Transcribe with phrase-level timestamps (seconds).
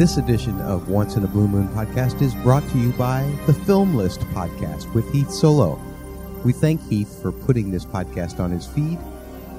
[0.00, 3.52] This edition of Once in a Blue Moon podcast is brought to you by the
[3.52, 5.78] Film List podcast with Heath Solo.
[6.42, 8.98] We thank Heath for putting this podcast on his feed.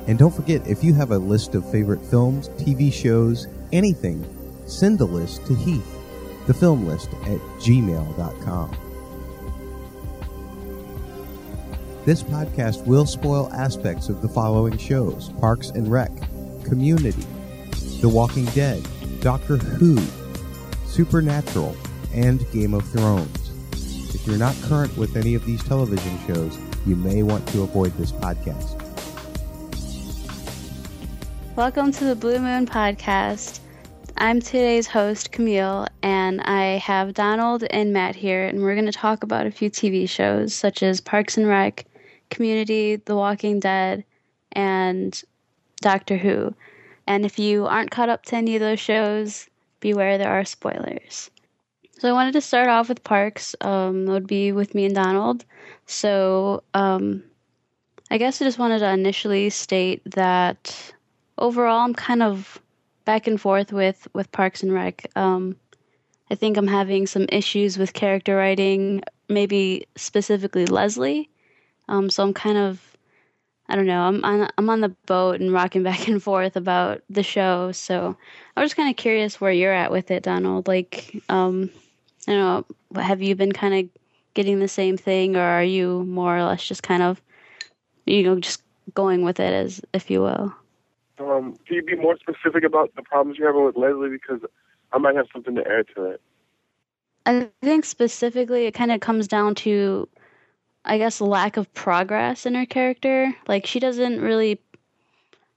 [0.08, 4.26] And don't forget, if you have a list of favorite films, TV shows, anything,
[4.66, 5.96] send the list to Heath,
[6.48, 8.76] the film list at gmail.com.
[12.04, 16.10] This podcast will spoil aspects of the following shows Parks and Rec,
[16.64, 17.28] Community,
[18.02, 18.84] The Walking Dead,
[19.20, 20.02] Doctor Who,
[20.92, 21.74] Supernatural,
[22.14, 24.14] and Game of Thrones.
[24.14, 27.94] If you're not current with any of these television shows, you may want to avoid
[27.94, 28.78] this podcast.
[31.56, 33.62] Welcome to the Blue Moon Podcast.
[34.18, 38.92] I'm today's host, Camille, and I have Donald and Matt here, and we're going to
[38.92, 41.86] talk about a few TV shows such as Parks and Rec,
[42.32, 44.04] Community, The Walking Dead,
[44.52, 45.24] and
[45.80, 46.54] Doctor Who.
[47.08, 49.48] And if you aren't caught up to any of those shows,
[49.82, 51.30] beware there are spoilers.
[52.00, 53.56] So I wanted to start off with Parks.
[53.62, 55.46] Um, that would be with me and Donald.
[55.86, 57.24] So um,
[58.10, 60.94] I guess I just wanted to initially state that
[61.38, 62.60] overall I'm kind of
[63.06, 65.06] back and forth with with Parks and Rec.
[65.16, 65.56] Um,
[66.32, 71.30] I think I'm having some issues with character writing, maybe specifically Leslie.
[71.90, 72.91] Um, so I'm kind of
[73.72, 74.02] I don't know.
[74.02, 77.72] I'm on I'm on the boat and rocking back and forth about the show.
[77.72, 78.18] So
[78.56, 80.68] I was just kind of curious where you're at with it, Donald.
[80.68, 81.70] Like, um,
[82.28, 83.02] I don't know.
[83.02, 83.90] Have you been kind of
[84.34, 87.22] getting the same thing, or are you more or less just kind of,
[88.06, 88.62] you know, just
[88.94, 90.54] going with it as if you will?
[91.18, 94.10] Um, can you be more specific about the problems you're having with Leslie?
[94.10, 94.42] Because
[94.92, 96.22] I might have something to add to it.
[97.26, 100.10] I think specifically it kind of comes down to
[100.84, 103.36] I guess lack of progress in her character.
[103.48, 104.60] Like she doesn't really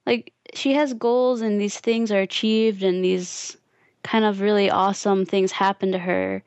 [0.07, 3.57] like she has goals and these things are achieved and these
[4.03, 6.43] kind of really awesome things happen to her.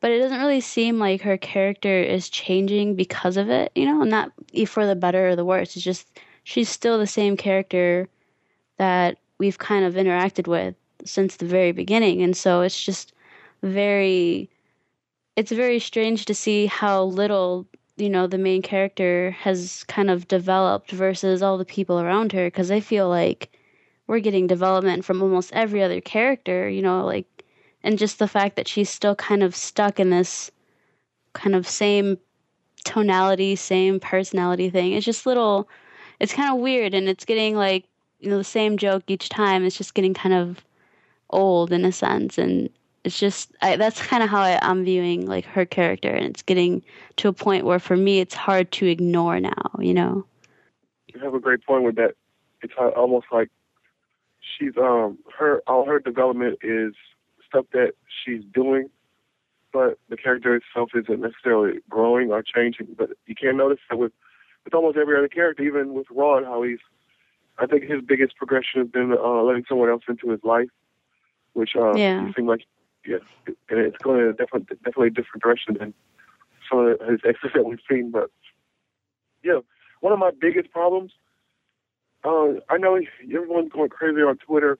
[0.00, 4.02] But it doesn't really seem like her character is changing because of it, you know,
[4.02, 4.32] not
[4.66, 5.76] for the better or the worse.
[5.76, 8.08] It's just she's still the same character
[8.76, 12.22] that we've kind of interacted with since the very beginning.
[12.22, 13.12] And so it's just
[13.62, 14.50] very
[15.36, 20.28] it's very strange to see how little you know the main character has kind of
[20.28, 23.50] developed versus all the people around her because i feel like
[24.06, 27.26] we're getting development from almost every other character you know like
[27.82, 30.50] and just the fact that she's still kind of stuck in this
[31.34, 32.18] kind of same
[32.84, 34.92] tonality same personality thing.
[34.92, 35.68] It's just little
[36.20, 37.84] it's kind of weird and it's getting like
[38.20, 39.64] you know the same joke each time.
[39.64, 40.64] It's just getting kind of
[41.30, 42.70] old in a sense and
[43.06, 46.42] it's just I, that's kind of how I, am viewing like her character, and it's
[46.42, 46.82] getting
[47.16, 49.70] to a point where for me it's hard to ignore now.
[49.78, 50.26] You know.
[51.06, 52.14] You have a great point with that.
[52.62, 53.48] It's almost like
[54.40, 56.94] she's um her all her development is
[57.48, 57.92] stuff that
[58.24, 58.90] she's doing,
[59.72, 62.88] but the character itself isn't necessarily growing or changing.
[62.98, 64.12] But you can notice that with
[64.64, 66.80] with almost every other character, even with Ron, how he's
[67.56, 70.68] I think his biggest progression has been uh, letting someone else into his life,
[71.52, 72.32] which uh, yeah.
[72.34, 72.66] seemed like
[73.06, 75.94] yeah, and it's going in a different, definitely different direction than
[76.68, 78.10] some of his exes that we've seen.
[78.10, 78.30] But
[79.42, 79.60] yeah,
[80.00, 81.12] one of my biggest problems.
[82.24, 84.78] Uh, I know everyone's going crazy on Twitter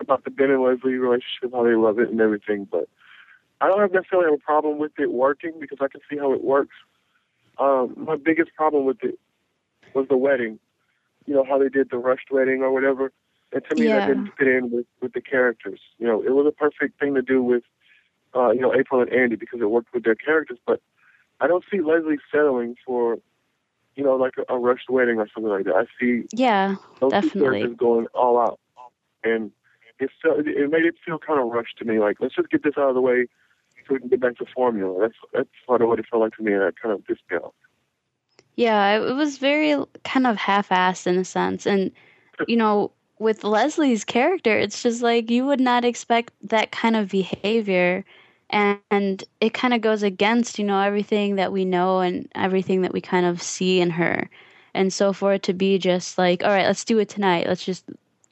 [0.00, 2.88] about the Ben and Leslie relationship, how they love it and everything, but
[3.60, 6.32] I don't have necessarily have a problem with it working because I can see how
[6.32, 6.74] it works.
[7.58, 9.18] Um, my biggest problem with it
[9.94, 10.58] was the wedding.
[11.26, 13.12] You know how they did the rushed wedding or whatever.
[13.52, 14.00] And to me, yeah.
[14.00, 15.80] that didn't fit in with, with the characters.
[15.98, 17.62] You know, it was a perfect thing to do with,
[18.34, 20.58] uh, you know, April and Andy because it worked with their characters.
[20.66, 20.80] But
[21.40, 23.18] I don't see Leslie settling for,
[23.94, 25.74] you know, like a, a rushed wedding or something like that.
[25.74, 27.60] I see yeah, those definitely.
[27.60, 28.58] characters going all out,
[29.22, 29.50] and
[29.98, 31.98] it felt, it made it feel kind of rushed to me.
[31.98, 33.26] Like let's just get this out of the way
[33.86, 34.98] so we can get back to formula.
[35.00, 37.38] That's that's sort of what it felt like to me, and that kind of me.
[38.56, 41.90] Yeah, it was very kind of half-assed in a sense, and
[42.46, 47.08] you know with Leslie's character, it's just like you would not expect that kind of
[47.08, 48.04] behavior.
[48.50, 52.92] And it kind of goes against, you know, everything that we know and everything that
[52.92, 54.28] we kind of see in her.
[54.74, 57.46] And so for it to be just like, all right, let's do it tonight.
[57.46, 57.84] Let's just,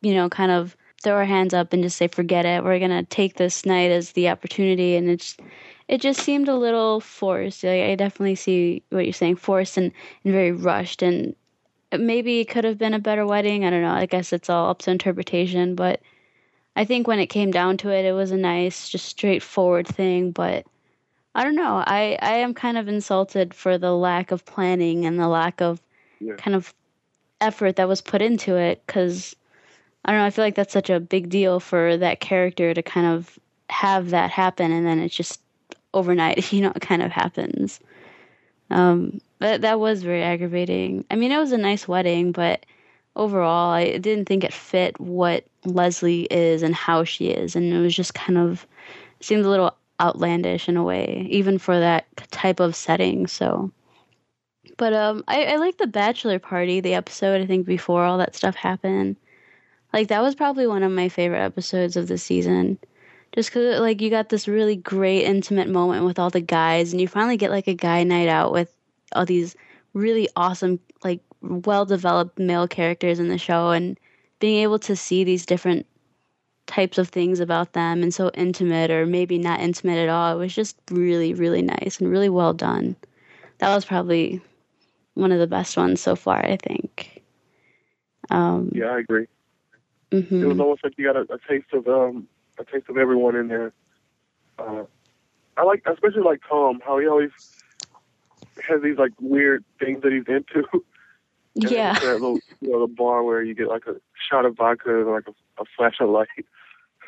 [0.02, 2.64] you know, kind of throw our hands up and just say, forget it.
[2.64, 4.96] We're going to take this night as the opportunity.
[4.96, 5.37] And it's,
[5.88, 7.64] it just seemed a little forced.
[7.64, 9.92] Like, I definitely see what you're saying, forced and,
[10.25, 11.00] and very rushed.
[11.00, 11.34] And
[11.98, 13.64] maybe it could have been a better wedding.
[13.64, 13.92] I don't know.
[13.92, 16.00] I guess it's all up to interpretation, but
[16.76, 20.31] I think when it came down to it, it was a nice, just straightforward thing.
[20.31, 20.66] But
[21.34, 21.82] I don't know.
[21.87, 25.81] I I am kind of insulted for the lack of planning and the lack of
[26.20, 26.34] yeah.
[26.37, 26.75] kind of
[27.40, 29.34] effort that was put into it because
[30.04, 30.26] I don't know.
[30.26, 33.38] I feel like that's such a big deal for that character to kind of
[33.69, 35.40] have that happen and then it's just
[35.94, 37.81] overnight, you know, it kind of happens.
[38.70, 41.04] Um, that that was very aggravating.
[41.10, 42.64] I mean, it was a nice wedding, but
[43.16, 47.78] overall, I didn't think it fit what Leslie is and how she is, and it
[47.78, 48.66] was just kind of
[49.20, 53.26] seemed a little outlandish in a way, even for that type of setting.
[53.26, 53.70] So,
[54.76, 57.40] but um, I, I like the bachelor party, the episode.
[57.40, 59.16] I think before all that stuff happened,
[59.92, 62.78] like that was probably one of my favorite episodes of the season.
[63.32, 67.00] Just because, like, you got this really great intimate moment with all the guys, and
[67.00, 68.75] you finally get like a guy night out with
[69.14, 69.56] all these
[69.94, 73.98] really awesome, like, well developed male characters in the show, and
[74.38, 75.86] being able to see these different
[76.66, 80.34] types of things about them and so intimate or maybe not intimate at all.
[80.34, 82.94] It was just really, really nice and really well done.
[83.58, 84.40] That was probably
[85.14, 87.22] one of the best ones so far, I think.
[88.30, 89.26] Um, yeah, I agree.
[90.12, 90.42] Mm-hmm.
[90.42, 92.28] It was almost like you got a, a taste of um,
[92.58, 93.72] a taste of everyone in there.
[94.58, 94.84] Uh,
[95.56, 97.30] I like, especially like Tom, how he always
[98.68, 100.66] has these like weird things that he's into.
[101.54, 101.94] yeah.
[101.94, 103.96] That little, you know, the bar where you get like a
[104.28, 106.28] shot of vodka and like a, a flash of light.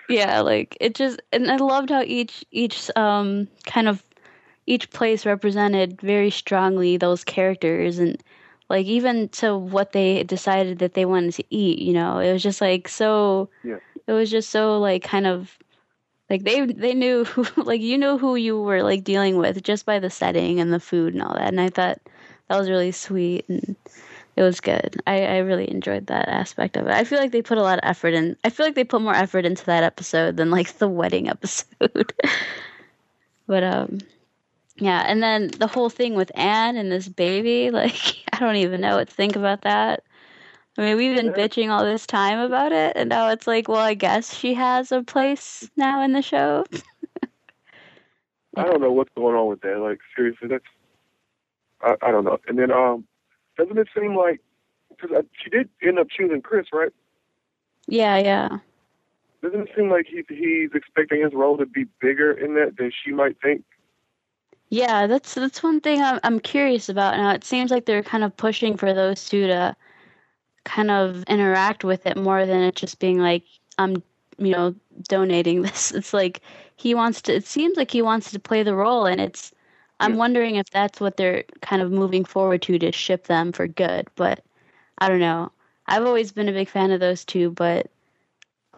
[0.09, 4.03] Yeah, like it just, and I loved how each each um kind of
[4.67, 8.23] each place represented very strongly those characters and
[8.69, 12.43] like even to what they decided that they wanted to eat you know it was
[12.43, 13.77] just like so yeah.
[14.07, 15.59] it was just so like kind of
[16.33, 19.85] like they they knew who like you knew who you were like dealing with just
[19.85, 21.49] by the setting and the food and all that.
[21.49, 22.01] And i thought
[22.49, 23.77] that was really sweet and
[24.35, 25.01] it was good.
[25.07, 26.93] I i really enjoyed that aspect of it.
[26.93, 29.03] I feel like they put a lot of effort in i feel like they put
[29.03, 32.15] more effort into that episode than like the wedding episode.
[33.47, 33.99] But um
[34.79, 38.81] yeah, and then the whole thing with Anne and this baby, like I don't even
[38.81, 40.03] know what to think about that.
[40.79, 43.79] I mean, we've been bitching all this time about it, and now it's like, well,
[43.79, 46.65] I guess she has a place now in the show.
[48.57, 49.79] I don't know what's going on with that.
[49.81, 50.65] Like seriously, that's
[51.83, 52.39] I, I don't know.
[52.47, 53.05] And then um,
[53.59, 54.41] doesn't it seem like
[54.89, 56.93] because she did end up choosing Chris, right?
[57.87, 58.59] Yeah, yeah.
[59.43, 62.93] Doesn't it seem like he's he's expecting his role to be bigger in that than
[63.05, 63.65] she might think?
[64.69, 67.33] Yeah, that's that's one thing I'm I'm curious about now.
[67.33, 69.77] It seems like they're kind of pushing for those two to
[70.65, 73.45] kind of interact with it more than it just being like
[73.79, 74.03] I'm,
[74.39, 74.75] you know,
[75.09, 75.93] donating this.
[75.93, 76.41] It's like
[76.77, 77.35] he wants to.
[77.35, 79.53] It seems like he wants to play the role, and it's.
[80.01, 80.19] I'm Yeah.
[80.19, 84.09] wondering if that's what they're kind of moving forward to to ship them for good.
[84.17, 84.43] But
[84.99, 85.53] I don't know.
[85.87, 87.89] I've always been a big fan of those two, but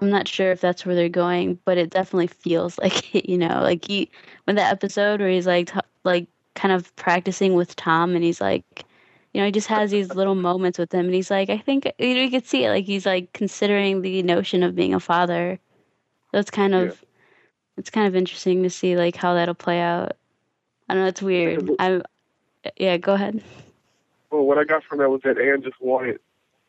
[0.01, 1.59] I'm not sure if that's where they're going.
[1.65, 4.11] But it definitely feels like it, you know, like he
[4.45, 8.41] when that episode where he's like t- like kind of practicing with Tom, and he's
[8.41, 8.85] like,
[9.35, 11.91] you know, he just has these little moments with him, and he's like, I think
[11.99, 15.01] you, know, you could see it, like he's like considering the notion of being a
[15.01, 15.59] father.
[16.33, 17.05] So kind of
[17.77, 20.17] it's kind of interesting to see like how that'll play out.
[20.89, 21.69] I don't know, it's weird.
[21.81, 22.01] I
[22.77, 23.43] yeah, go ahead.
[24.31, 26.19] Well, what I got from that was that Anne just wanted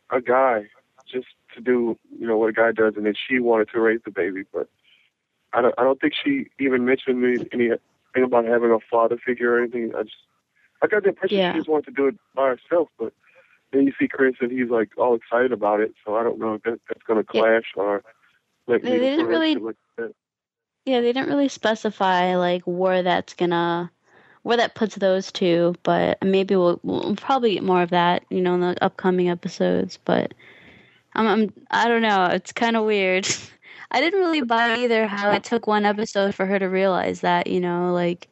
[0.10, 0.68] a guy
[1.12, 4.02] just to do, you know, what a guy does, and then she wanted to raise
[4.04, 4.44] the baby.
[4.52, 4.68] But
[5.54, 7.80] I don't, I don't think she even mentioned any- anything
[8.24, 9.94] about having a father figure or anything.
[9.96, 10.16] I just,
[10.82, 11.54] I got the impression Yeah.
[11.54, 12.90] she just wanted to do it by herself.
[13.00, 13.14] But
[13.72, 15.94] then you see Chris, and he's like all excited about it.
[16.06, 17.42] So I don't know if that, that's going to Yeah.
[17.42, 18.04] clash or
[18.68, 19.76] like They didn't really- like.
[20.86, 23.92] Yeah, they didn't really specify like where that's gonna
[24.44, 28.40] where that puts those two, but maybe we'll we'll probably get more of that, you
[28.40, 29.98] know, in the upcoming episodes.
[30.06, 30.36] But
[31.16, 33.28] I'm, I'm I don't know, it's kind of weird.
[33.92, 37.48] I didn't really buy either how it took one episode for her to realize that,
[37.48, 38.28] you know, like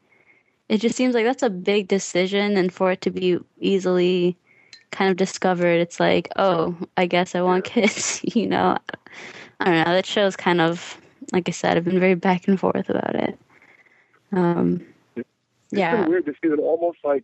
[0.74, 4.38] it just seems like that's a big decision, and for it to be easily
[4.92, 8.78] kind of discovered, it's like, oh, I guess I want kids, you know.
[9.62, 9.94] I don't know.
[9.96, 11.00] That show's kind of
[11.34, 13.40] like I said, I've been very back and forth about it.
[14.34, 15.28] Um, It's
[15.72, 17.24] yeah, kind of weird to see that almost like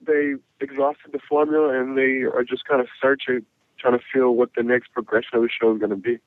[0.00, 3.46] they exhausted the formula and they are just kind of searching,
[3.78, 6.18] trying to feel what the next progression of the show is going to be.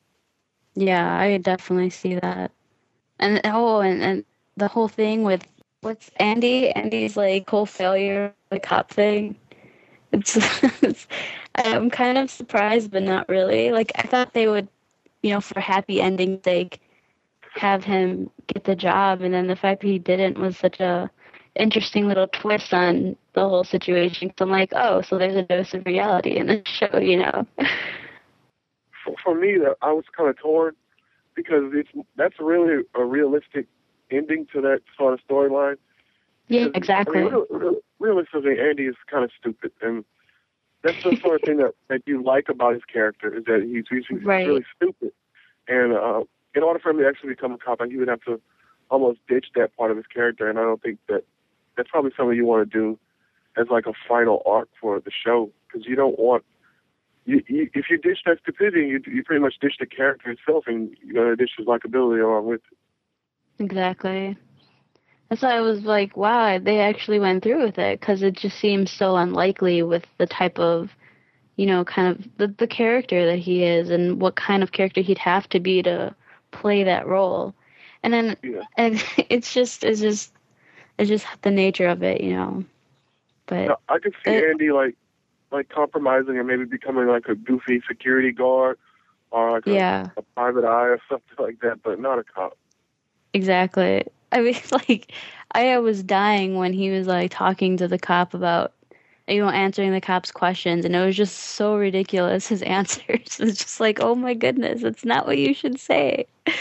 [0.74, 2.52] yeah, I definitely see that.
[3.18, 4.24] And oh, and, and
[4.56, 5.46] the whole thing with
[5.84, 6.70] what's Andy?
[6.70, 9.36] Andy's like whole failure, the cop thing.
[10.12, 10.36] It's,
[10.82, 11.06] it's
[11.54, 13.70] I'm kind of surprised, but not really.
[13.70, 14.68] Like I thought they would,
[15.22, 16.80] you know, for happy ending sake,
[17.54, 21.10] have him get the job, and then the fact that he didn't was such a
[21.54, 24.32] interesting little twist on the whole situation.
[24.38, 27.46] So I'm like, oh, so there's a dose of reality in the show, you know?
[29.04, 30.74] For, for me, I was kind of torn
[31.36, 33.66] because it's that's really a realistic
[34.16, 35.76] ending to that sort of storyline.
[36.48, 37.20] yeah, exactly.
[37.20, 40.04] I mean, real, real, realistically, Andy is kind of stupid, and
[40.82, 43.84] that's the sort of thing that, that you like about his character is that he's,
[43.90, 44.46] he's, he's Right.
[44.46, 45.12] really stupid.
[45.68, 48.40] And uh, in order for him to actually become a cop, he would have to
[48.90, 51.24] almost ditch that part of his character, and I don't think that
[51.76, 52.98] that's probably something you want to do
[53.56, 56.44] as like a final arc for the show because you don't want
[57.26, 60.64] you, you, if you ditch that stupidity, you you pretty much ditch the character itself,
[60.66, 62.78] and you're gonna ditch his likability along with it.
[63.58, 64.36] Exactly.
[65.28, 68.58] That's why I was like, wow, they actually went through with it because it just
[68.58, 70.90] seems so unlikely with the type of,
[71.56, 75.00] you know, kind of the the character that he is and what kind of character
[75.00, 76.14] he'd have to be to
[76.52, 77.54] play that role.
[78.02, 78.62] And then Yeah.
[78.76, 80.32] and it's just it's just
[80.98, 82.64] it's just the nature of it, you know.
[83.46, 84.96] But Now, I could see It- Andy like
[85.50, 88.78] like compromising and maybe becoming like a goofy security guard
[89.30, 90.10] or like a, yeah.
[90.16, 92.56] a private eye or something like that, but not a cop.
[93.34, 94.04] Exactly.
[94.32, 94.56] I mean,
[94.88, 95.12] like,
[95.52, 98.72] I was dying when he was like talking to the cop about,
[99.28, 102.48] you know, answering the cop's questions, and it was just so ridiculous.
[102.48, 103.40] His answers.
[103.40, 106.26] It's just like, oh my goodness, it's not what you should say.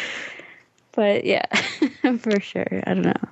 [0.95, 1.45] But yeah,
[2.19, 2.83] for sure.
[2.85, 3.29] I don't know.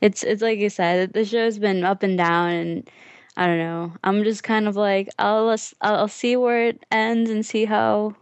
[0.00, 2.90] It's it's like you said, the show's been up and down, and
[3.36, 3.92] I don't know.
[4.04, 8.16] I'm just kind of like, I'll I'll see where it ends and see how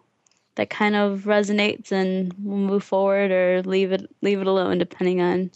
[0.56, 5.20] that kind of resonates and we'll move forward or leave it leave it alone depending
[5.20, 5.50] on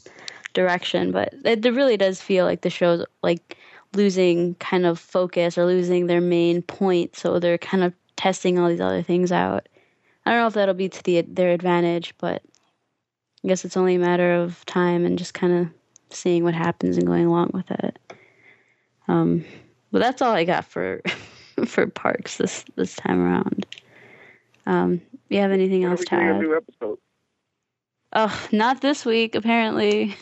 [0.52, 1.10] direction.
[1.10, 3.56] But it, it really does feel like the show's like
[3.94, 7.16] losing kind of focus or losing their main point.
[7.16, 9.68] So they're kind of testing all these other things out.
[10.26, 12.42] I don't know if that'll be to the, their advantage but
[13.42, 15.68] i guess it's only a matter of time and just kind of
[16.14, 17.98] seeing what happens and going along with it.
[19.08, 19.44] Um
[19.90, 21.00] but that's all i got for
[21.64, 23.66] for parks this this time around
[24.70, 26.40] um, you have anything else to add?
[26.40, 26.98] new episode?
[28.12, 29.34] Oh, not this week.
[29.34, 30.16] Apparently,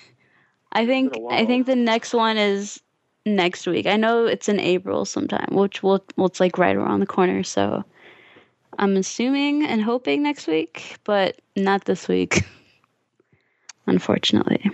[0.73, 2.81] I think I think the next one is
[3.27, 3.87] next week.
[3.87, 7.43] I know it's in April sometime, which will well, it's like right around the corner.
[7.43, 7.85] So
[8.79, 12.43] I'm assuming and hoping next week, but not this week,
[13.87, 14.71] unfortunately.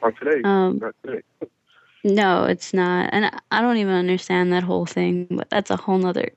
[0.00, 0.40] Or today?
[0.44, 1.22] Um, not today.
[2.04, 5.26] no, it's not, and I- I don't even understand that whole thing.
[5.30, 6.30] But that's a whole nother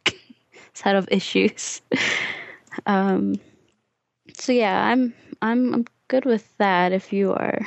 [0.76, 1.82] set of issues.
[2.86, 3.36] um,
[4.34, 6.92] so yeah, I'm I'm I'm good with that.
[6.92, 7.60] If you are.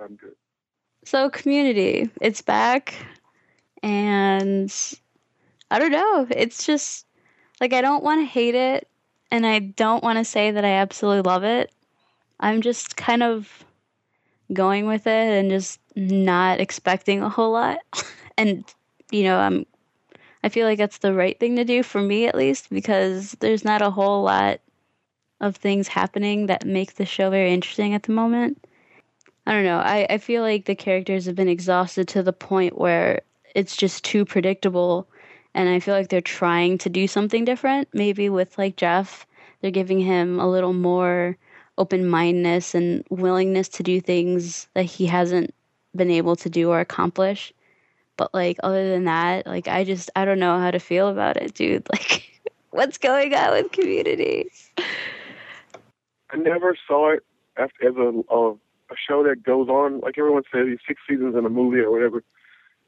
[0.00, 0.34] I'm good.
[1.04, 2.94] So community, it's back
[3.82, 4.72] and
[5.70, 7.06] I don't know, it's just
[7.60, 8.88] like I don't want to hate it
[9.30, 11.70] and I don't want to say that I absolutely love it.
[12.40, 13.64] I'm just kind of
[14.52, 17.78] going with it and just not expecting a whole lot.
[18.38, 18.64] and
[19.10, 19.66] you know, I'm
[20.44, 23.64] I feel like that's the right thing to do for me at least because there's
[23.64, 24.60] not a whole lot
[25.40, 28.62] of things happening that make the show very interesting at the moment.
[29.46, 29.78] I don't know.
[29.78, 33.22] I, I feel like the characters have been exhausted to the point where
[33.54, 35.08] it's just too predictable.
[35.54, 37.88] And I feel like they're trying to do something different.
[37.94, 39.26] Maybe with like Jeff,
[39.62, 41.38] they're giving him a little more
[41.78, 45.54] open mindedness and willingness to do things that he hasn't
[45.96, 47.54] been able to do or accomplish.
[48.16, 51.36] But like other than that, like I just I don't know how to feel about
[51.36, 51.86] it, dude.
[51.92, 52.30] Like
[52.70, 54.50] what's going on with community?
[56.30, 57.24] I never saw it
[57.56, 58.52] as, as a, a
[58.90, 60.00] a show that goes on.
[60.00, 62.22] Like everyone says, these six seasons in a movie or whatever,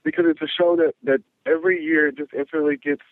[0.04, 3.02] because it's a show that that every year just instantly gets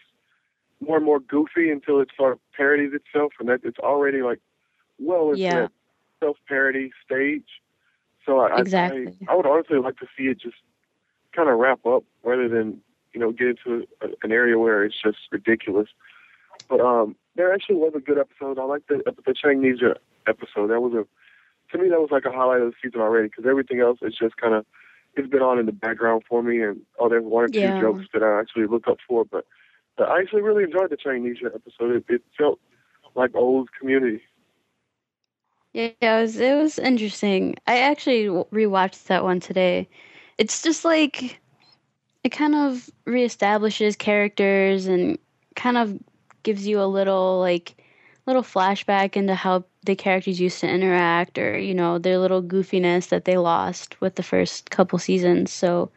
[0.80, 4.40] more and more goofy until it sort of parodies itself, and that it's already like
[4.98, 5.60] well into Yeah.
[5.62, 5.70] that
[6.20, 7.48] self parody stage.
[8.26, 9.18] So I, Exactly.
[9.28, 10.56] I I would honestly like to see it just
[11.34, 12.80] kind of wrap up rather than
[13.12, 15.88] you know get into a, an area where it's just ridiculous.
[16.68, 18.58] But um, there actually was a good episode.
[18.58, 20.68] I like the the Changnesia episode.
[20.68, 21.06] That was a
[21.72, 24.14] to me that was like a highlight of the season already because everything else is
[24.18, 24.64] just kind of
[25.16, 26.62] it's been on in the background for me.
[26.62, 27.78] And oh, there's one or two Yeah.
[27.78, 29.46] jokes that I actually look up for, but,
[29.96, 31.92] but I actually really enjoyed the Changnesia episode.
[31.96, 32.58] It, it felt
[33.14, 34.22] like old community.
[35.72, 37.56] Yeah, it was it was interesting.
[37.66, 39.88] I actually rewatched that one today.
[40.38, 41.40] It's just like
[42.24, 45.18] it kind of reestablishes characters and
[45.54, 45.98] kind of
[46.42, 47.76] gives you a little like
[48.26, 53.08] little flashback into how the characters used to interact or you know their little goofiness
[53.08, 55.52] that they lost with the first couple seasons.
[55.52, 55.90] So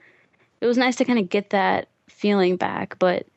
[0.62, 3.28] it was nice to kind of get that feeling back, but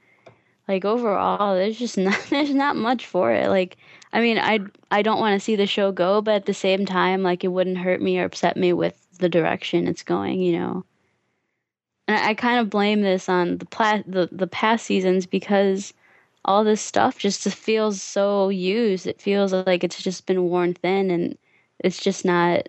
[0.67, 3.49] like overall there's just not there's not much for it.
[3.49, 3.77] Like
[4.13, 6.85] I mean, I I don't want to see the show go, but at the same
[6.85, 10.59] time, like it wouldn't hurt me or upset me with the direction it's going, you
[10.59, 10.85] know.
[12.11, 15.95] And I, I kind of blame this on the pla- the the past seasons because
[16.45, 19.07] all this stuff just feels so used.
[19.07, 21.39] It feels like it's just been worn thin, and
[21.79, 22.69] it's just not.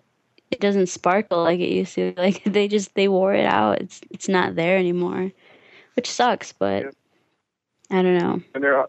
[0.51, 2.13] It doesn't sparkle like it used to.
[2.17, 3.81] Like they just they wore it out.
[3.81, 5.31] It's it's not there anymore,
[5.95, 6.53] which sucks.
[6.53, 6.91] But Yeah.
[7.89, 8.41] I don't know.
[8.53, 8.85] And they're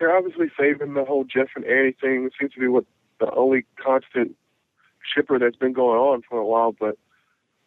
[0.00, 2.24] they're obviously saving the whole Jeff and Annie thing.
[2.24, 2.84] It seems to be what
[3.20, 4.34] the only constant
[5.14, 6.98] shipper that's been going on for a while, but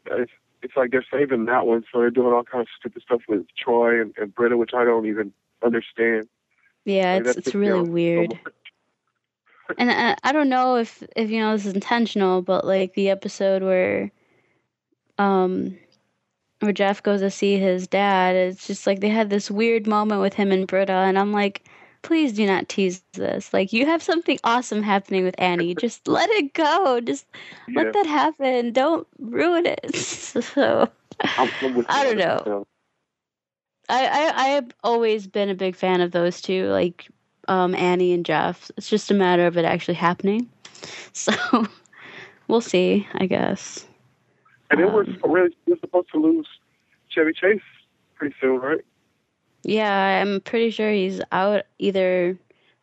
[0.07, 3.21] it's it's like they're saving that one, so they're doing all kinds of stupid stuff
[3.27, 5.31] with Troy and, and Britta, which I don't even
[5.63, 6.27] understand.
[6.85, 8.39] Yeah, Like, it's it's really so weird.
[9.77, 13.09] And I, I don't know if if you know this is intentional, but like the
[13.09, 14.11] episode where
[15.17, 15.77] um
[16.59, 20.21] where Jeff goes to see his dad, it's just like they had this weird moment
[20.21, 21.67] with him and Britta, and I'm like,
[22.07, 23.53] please do not tease this.
[23.53, 25.75] Like you have something awesome happening with Annie.
[25.75, 27.01] Just let it go.
[27.01, 27.25] Just
[27.67, 28.71] Yeah, let that happen.
[28.71, 29.95] Don't ruin it.
[29.95, 30.89] so
[31.37, 32.65] I'm, I'm with I don't know.
[33.89, 37.09] I, I I have always been a big fan of those two, like
[37.49, 38.71] um, Annie and Jeff.
[38.77, 40.49] It's just a matter of it actually happening.
[41.13, 41.65] So
[42.47, 43.87] we'll see, I guess.
[44.71, 46.47] And then we're Um, really we're supposed to lose
[47.09, 47.61] Chevy Chase
[48.15, 48.85] pretty soon, right?
[49.67, 52.37] Yeah, I'm pretty sure he's out either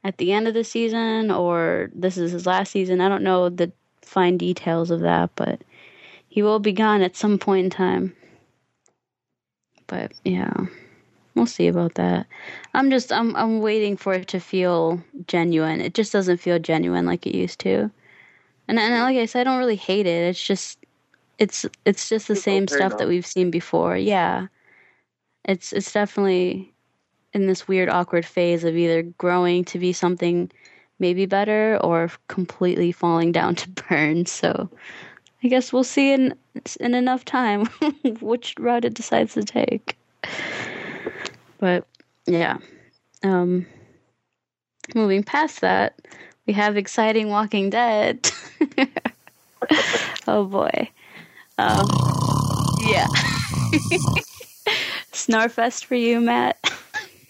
[0.05, 3.01] at the end of the season or this is his last season.
[3.01, 3.73] I don't know the
[4.03, 5.63] fine details of that, but
[6.29, 8.15] he will be gone at some point in time.
[9.87, 10.53] But yeah,
[11.35, 12.27] we'll see about that.
[12.75, 15.81] I'm just I'm I'm waiting for it to feel genuine.
[15.81, 17.91] It just doesn't feel genuine like it used to.
[18.69, 20.29] And and like I said, I don't really hate it.
[20.29, 20.79] It's just
[21.39, 23.97] it's it's just the same stuff that we've seen before.
[23.97, 24.49] Yeah.
[25.47, 26.74] It's it's definitely
[27.35, 30.51] in this weird awkward phase of either growing to be something
[31.01, 34.25] maybe better or completely falling down to burn.
[34.27, 34.71] So
[35.43, 36.35] I guess we'll see in
[36.81, 37.67] in enough time
[38.21, 39.99] which route it decides to take.
[41.59, 41.87] But
[42.27, 42.59] yeah.
[43.23, 43.67] Um
[44.95, 46.01] moving past that,
[46.47, 48.31] we have exciting Walking Dead.
[50.27, 50.91] oh boy.
[51.59, 51.87] Um
[52.87, 53.07] yeah.
[55.13, 56.59] Snarfest for you, Matt.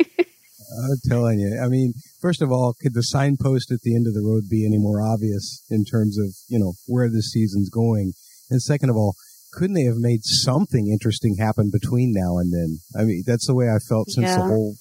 [0.01, 1.61] I'm telling you.
[1.63, 4.67] I mean, first of all, could the signpost at the end of the road be
[4.67, 8.13] any more obvious in terms of, you know, where this season's going?
[8.51, 9.15] And second of all,
[9.53, 12.79] couldn't they have made something interesting happen between now and then?
[12.99, 14.75] I mean, that's the way I felt since the whole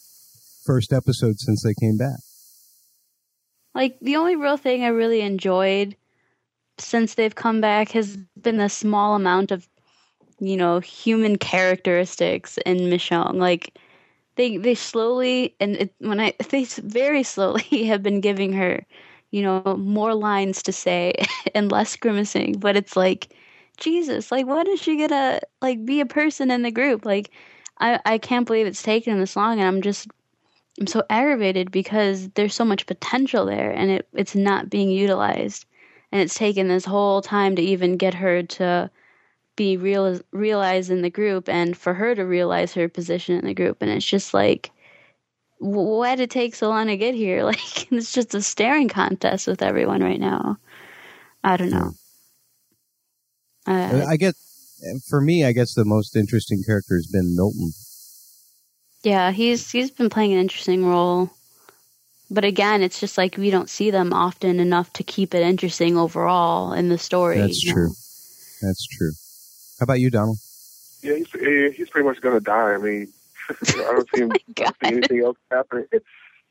[0.66, 2.20] first episode since they came back.
[3.76, 5.96] Like the only real thing I really enjoyed
[6.80, 9.68] since they've come back has been the small amount of,
[10.40, 13.36] you know, human characteristics in Michonne.
[13.36, 13.78] Like
[14.36, 18.86] they they slowly and it, when I they very slowly have been giving her,
[19.32, 21.14] you know, more lines to say
[21.56, 22.54] and less grimacing.
[22.60, 23.30] But it's like,
[23.78, 27.06] Jesus, like when is she gonna like be a person in the group?
[27.06, 27.32] Like
[27.80, 30.08] I I can't believe it's taken this long, and I'm just
[30.80, 35.66] I'm so aggravated because there's so much potential there and it, it's not being utilized.
[36.12, 38.90] And it's taken this whole time to even get her to
[39.56, 43.54] be real, realized in the group and for her to realize her position in the
[43.54, 43.82] group.
[43.82, 44.72] And it's just like,
[45.60, 47.44] wh- why did it take so long to get here?
[47.44, 50.58] Like, it's just a staring contest with everyone right now.
[51.44, 51.92] I don't know.
[53.66, 54.36] Uh, I get,
[55.08, 57.72] for me, I guess the most interesting character has been Milton.
[59.04, 61.30] Yeah, he's he's been playing an interesting role.
[62.32, 65.98] But again, it's just like we don't see them often enough to keep it interesting
[65.98, 67.40] overall in the story.
[67.40, 67.76] That's you know?
[67.76, 67.92] true.
[68.62, 69.12] That's true.
[69.84, 70.38] How about you, Donald?
[71.02, 72.74] Yeah, he's he's pretty much gonna die.
[72.74, 73.10] I mean,
[73.50, 75.88] I don't see him Oh my see anything else happening.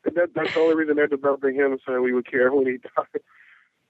[0.04, 2.66] And that, that's the only reason they're developing him so that we would care when
[2.66, 3.22] he died.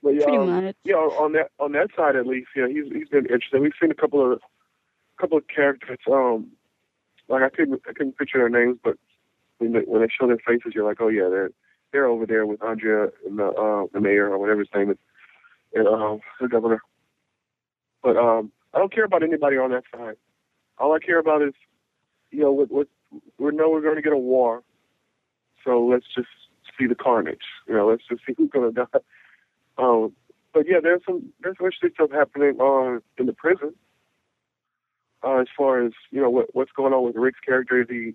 [0.02, 0.76] But yeah, Pretty um, much.
[0.84, 3.62] yeah, on that on that side at least, yeah, he's he's been interesting.
[3.62, 5.98] We've seen a couple of a couple of characters.
[6.06, 6.52] Um,
[7.28, 8.96] like I couldn't I couldn't picture their names, but
[9.58, 11.50] when they, when they show their faces, you're like, oh yeah, they're
[11.92, 14.98] they're over there with Andrea and the uh, the mayor or whatever his name is,
[15.74, 16.82] and um, the governor.
[18.02, 20.16] But um, I don't care about anybody on that side.
[20.78, 21.54] All I care about is,
[22.30, 22.88] you know, what what
[23.38, 24.62] we know we're going to get a war,
[25.64, 26.28] so let's just
[26.78, 27.44] see the carnage.
[27.68, 28.98] You know, let's just see who's going to die.
[29.78, 30.12] Um,
[30.54, 33.74] but yeah, there's some there's some interesting stuff happening on in the prison.
[35.22, 38.14] Uh, as far as you know, what what's going on with Rick's character, he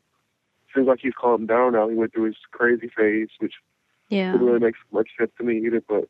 [0.73, 1.87] seems like he's calmed down now.
[1.87, 3.53] He went through his crazy phase, which
[4.09, 4.31] Yeah.
[4.31, 5.81] didn't really make much sense to me either.
[5.87, 6.09] But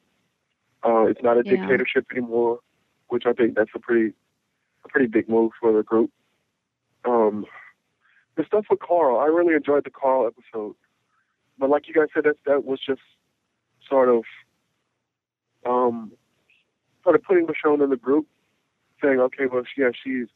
[0.83, 1.51] uh, it's not a Yeah.
[1.57, 2.59] dictatorship anymore,
[3.09, 4.13] which I think that's a pretty
[4.87, 6.11] a pretty big move for the group.
[7.05, 7.45] Um,
[8.35, 10.75] the stuff with Carl, I really enjoyed the Carl episode,
[11.57, 13.01] but like you guys said, that that was just
[13.89, 14.23] sort of
[15.65, 16.11] um,
[17.03, 18.27] sort of putting Michonne in the group,
[19.01, 20.27] saying, okay, well, yeah, she's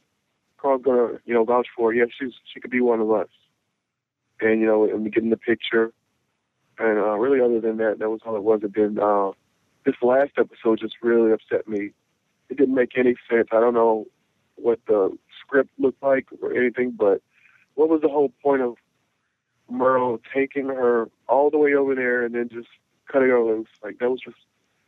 [0.58, 1.96] Carl's gonna you know vouch for her.
[1.96, 3.30] Yeah, she's she could be one of us,
[4.40, 5.92] and you know, and getting the picture.
[6.80, 8.62] And uh, really, other than that, that was all it was.
[8.64, 8.98] It did.
[8.98, 9.34] Uh,
[9.86, 11.92] this last episode just really upset me.
[12.50, 13.50] It didn't make any sense.
[13.52, 14.08] I don't know
[14.62, 17.22] what the script looked like or anything, but
[17.76, 18.76] what was the whole point of
[19.70, 22.68] Merle taking her all the way over there and then just
[23.12, 23.68] cutting her loose?
[23.84, 24.38] Like that was just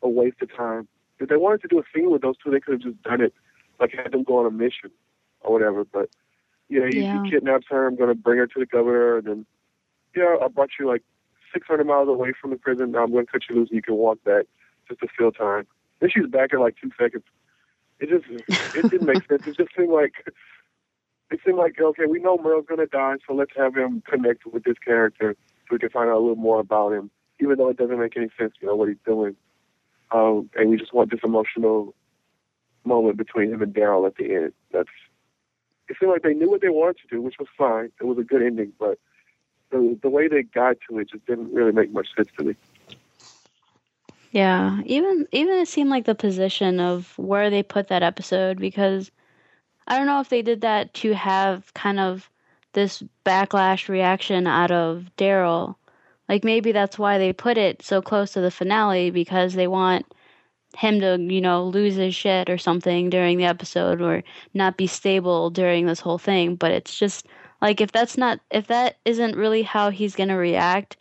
[0.02, 0.88] a waste of time.
[1.20, 3.22] If they wanted to do a scene with those two, they could have just done
[3.22, 3.34] it,
[3.80, 4.92] like had them go on a mission
[5.42, 5.86] or whatever.
[5.86, 6.10] But
[6.70, 7.24] yeah, he, Yeah.
[7.24, 7.88] he kidnaps her.
[7.88, 9.46] I'm going to bring her to the governor, and then
[10.16, 11.04] yeah, I brought you like
[11.54, 12.92] 600 miles away from the prison.
[12.92, 14.46] Now I'm going to cut you loose, and you can walk back
[14.88, 15.66] just to fill time.
[16.00, 17.24] Then she's back in like two seconds.
[18.04, 18.26] It just
[18.76, 19.48] it didn't make sense.
[19.48, 20.14] It just seemed like
[21.32, 24.66] it seemed like okay, we know Merle's to die, so let's have him connect with
[24.66, 27.78] this character so we can find out a little more about him, even though it
[27.78, 29.38] doesn't make any sense, you know, what he's doing.
[30.12, 31.96] Um, and we just want this emotional
[32.84, 34.54] moment between him and Daryl at the end.
[34.74, 34.90] That's
[35.88, 37.90] it seemed like they knew what they wanted to do, which was fine.
[38.02, 39.00] It was a good ending, but
[39.72, 42.56] the the way they got to it just didn't really make much sense to me.
[44.34, 49.12] Yeah, even even it seemed like the position of where they put that episode because
[49.88, 52.30] I don't know if they did that to have kind of
[52.74, 55.76] this backlash reaction out of Daryl.
[56.28, 60.12] Like maybe that's why they put it so close to the finale because they want
[60.78, 64.24] him to, you know, lose his shit or something during the episode or
[64.56, 67.28] not be stable during this whole thing, but it's just
[67.62, 70.98] like if that's not if that isn't really how he's going to react,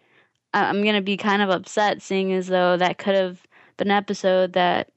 [0.55, 3.43] I'm gonna be kind of upset, seeing as though that could have
[3.77, 4.91] been an episode that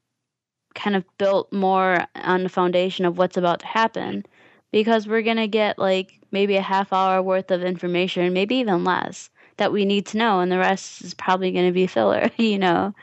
[0.75, 4.25] kind of built more on the foundation of what's about to happen,
[4.71, 9.29] because we're gonna get like maybe a half hour worth of information, maybe even less
[9.57, 12.29] that we need to know, and the rest is probably gonna be filler.
[12.37, 12.93] You know,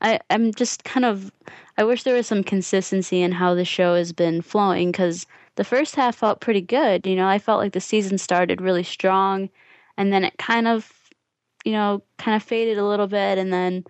[0.00, 1.30] I I'm just kind of
[1.78, 5.64] I wish there was some consistency in how the show has been flowing, because the
[5.64, 7.06] first half felt pretty good.
[7.06, 9.50] You know, I felt like the season started really strong,
[9.98, 10.92] and then it kind of
[11.64, 13.84] you know, kind of faded a little bit and then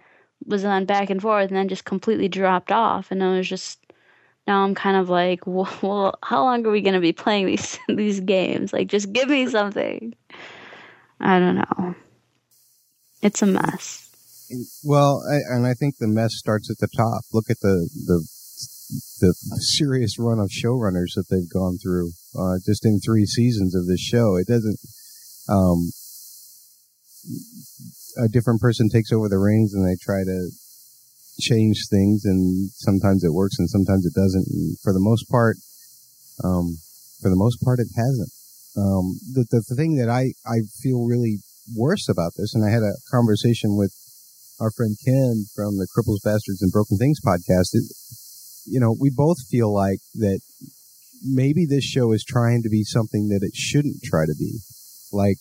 [0.47, 3.11] was on back and forth and then just completely dropped off.
[3.11, 3.79] And I was just,
[4.47, 7.47] now I'm kind of like, well, well how long are we going to be playing
[7.47, 8.73] these, these games?
[8.73, 10.15] Like, just give me something.
[11.21, 11.95] I don't know.
[13.23, 14.09] It's a mess.
[14.83, 17.23] Well, I, and I think the mess starts at the top.
[17.33, 18.27] Look at the the
[19.21, 23.87] the serious run of showrunners that they've gone through uh, just in three seasons of
[23.87, 24.37] this show.
[24.37, 24.79] It doesn't.
[25.49, 25.91] Um,
[28.17, 30.51] a different person takes over the reins and they try to
[31.41, 34.47] change things, and sometimes it works and sometimes it doesn't.
[34.49, 35.57] And for the most part,
[36.45, 36.79] um,
[37.21, 38.31] for the most part, it hasn't.
[38.77, 41.39] Um, the, the the thing that I I feel really
[41.75, 43.93] worse about this, and I had a conversation with
[44.61, 47.75] our friend Ken from the Cripples, Bastards, and Broken Things podcast.
[47.75, 50.41] Is, you know, we both feel like that
[51.23, 54.61] maybe this show is trying to be something that it shouldn't try to be.
[55.13, 55.37] Like,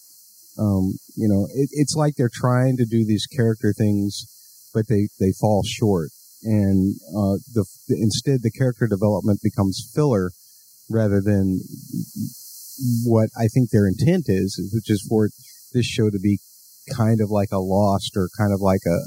[0.59, 4.25] um, you know, it, it's like they're trying to do these character things,
[4.73, 6.09] but they, they fall short.
[6.43, 10.31] And, uh, the, the, instead the character development becomes filler
[10.89, 11.61] rather than
[13.03, 15.29] what I think their intent is, which is for
[15.73, 16.39] this show to be
[16.95, 18.99] kind of like a Lost or kind of like a,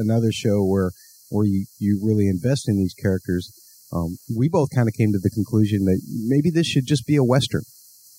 [0.00, 0.92] another show where
[1.30, 3.50] where you you really invest in these characters.
[3.92, 7.16] Um, we both kind of came to the conclusion that maybe this should just be
[7.16, 7.62] a western,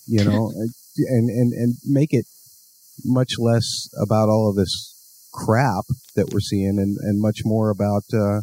[0.06, 0.52] you know,
[0.98, 2.26] and and and make it
[3.04, 4.94] much less about all of this
[5.34, 8.42] crap that we're seeing, and and much more about uh,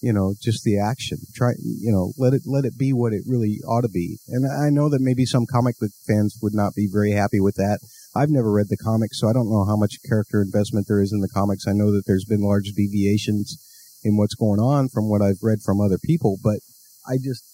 [0.00, 1.18] you know just the action.
[1.34, 4.18] Try you know let it let it be what it really ought to be.
[4.28, 7.56] And I know that maybe some comic book fans would not be very happy with
[7.56, 7.80] that.
[8.14, 11.12] I've never read the comics, so I don't know how much character investment there is
[11.12, 11.66] in the comics.
[11.68, 13.56] I know that there's been large deviations
[14.02, 16.60] in what's going on from what I've read from other people, but
[17.06, 17.44] I just,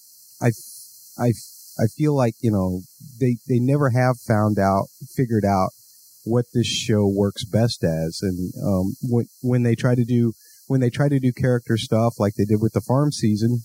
[0.40, 0.50] I,
[1.18, 1.32] I,
[1.78, 2.82] I feel like, you know,
[3.20, 5.70] they, they never have found out, figured out
[6.26, 8.20] what this show works best as.
[8.20, 10.32] And, um, when, when they try to do,
[10.66, 13.62] when they try to do character stuff like they did with the farm season,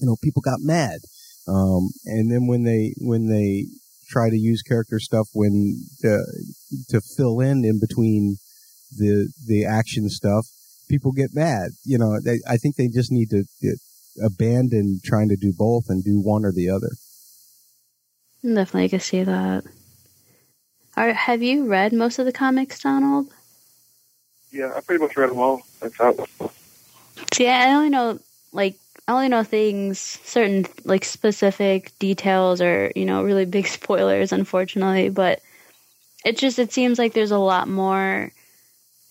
[0.00, 1.00] you know, people got mad.
[1.46, 3.66] Um, and then when they, when they
[4.08, 6.24] try to use character stuff when to,
[6.88, 8.38] to fill in in between
[8.96, 10.46] the the action stuff,
[10.88, 11.70] people get mad.
[11.84, 13.44] You know, they, I think they just need to
[14.24, 16.90] abandon trying to do both and do one or the other.
[18.42, 19.64] Definitely I can see that.
[20.98, 23.28] Are, have you read most of the comics, Donald?
[24.50, 25.62] Yeah, I pretty much read them all.
[25.78, 26.28] That's out.
[27.32, 28.18] See, I only know
[28.50, 34.32] like I only know things, certain like specific details or you know really big spoilers,
[34.32, 35.08] unfortunately.
[35.08, 35.40] But
[36.24, 38.32] it just it seems like there's a lot more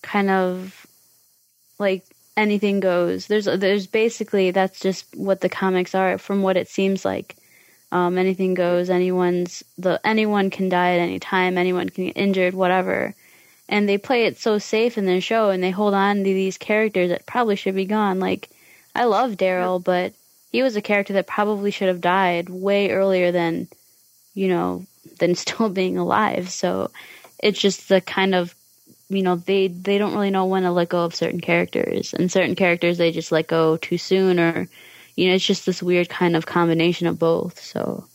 [0.01, 0.85] kind of
[1.79, 2.03] like
[2.35, 3.27] anything goes.
[3.27, 7.37] There's there's basically that's just what the comics are from what it seems like.
[7.91, 8.89] Um, anything goes.
[8.89, 11.57] Anyone's the anyone can die at any time.
[11.57, 12.53] Anyone can get injured.
[12.53, 13.15] Whatever.
[13.69, 16.57] And they play it so safe in their show, and they hold on to these
[16.57, 18.19] characters that probably should be gone.
[18.19, 18.49] Like
[18.95, 20.13] I love Daryl, but
[20.51, 23.67] he was a character that probably should have died way earlier than,
[24.33, 24.85] you know,
[25.19, 26.49] than still being alive.
[26.49, 26.91] So
[27.39, 28.53] it's just the kind of
[29.09, 32.31] you know they they don't really know when to let go of certain characters and
[32.31, 34.67] certain characters they just let go too soon or
[35.17, 38.05] you know it's just this weird kind of combination of both so.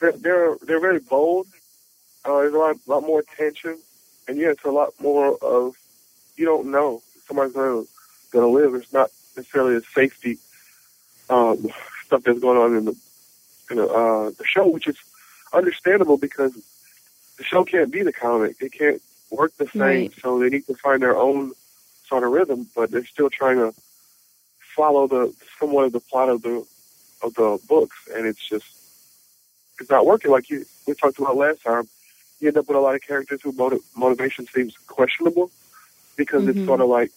[0.00, 1.46] They're they're, they're very bold.
[2.24, 3.78] Uh, there's a lot, lot more tension.
[4.28, 5.76] And yeah it's a lot more of
[6.36, 7.02] you don't know.
[7.26, 7.84] Somebody's gonna
[8.32, 8.74] gonna live.
[8.74, 10.38] It's not necessarily a safety
[11.30, 11.68] um,
[12.04, 12.96] stuff that's going on in the
[13.70, 14.96] in the, uh, the show which is
[15.52, 16.52] understandable because
[17.38, 18.56] the show can't be the comic.
[18.60, 19.80] It can't work the same.
[19.80, 20.12] Right.
[20.20, 21.52] So they need to find their own
[22.06, 23.72] sort of rhythm, but they're still trying to
[24.74, 26.66] follow the somewhat of the plot of the
[27.22, 28.66] of the books, and it's just
[29.80, 30.30] it's not working.
[30.30, 31.88] Like you we talked about last time,
[32.40, 35.50] you end up with a lot of characters who motiv- motivation seems questionable
[36.16, 36.58] because mm-hmm.
[36.58, 37.10] it's sort of like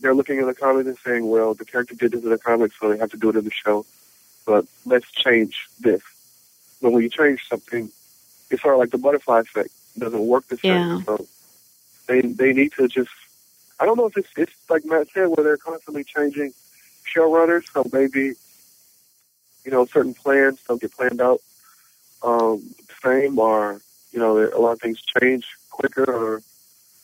[0.00, 2.76] they're looking at the comics and saying, "Well, the character did this in the comics,
[2.80, 3.84] so they have to do it in the show."
[4.46, 6.02] But let's change this.
[6.80, 7.90] But when you change something,
[8.50, 9.70] it's sort of like the butterfly effect.
[9.96, 10.72] It doesn't work the same.
[10.72, 11.00] Yeah.
[11.02, 11.26] So
[12.06, 13.10] they they need to just
[13.80, 16.52] I don't know if it's it's like Matt said where they're constantly changing
[17.14, 18.34] showrunners, so maybe
[19.64, 21.40] you know certain plans don't get planned out
[22.22, 23.80] um, the same, or
[24.12, 26.42] you know a lot of things change quicker, or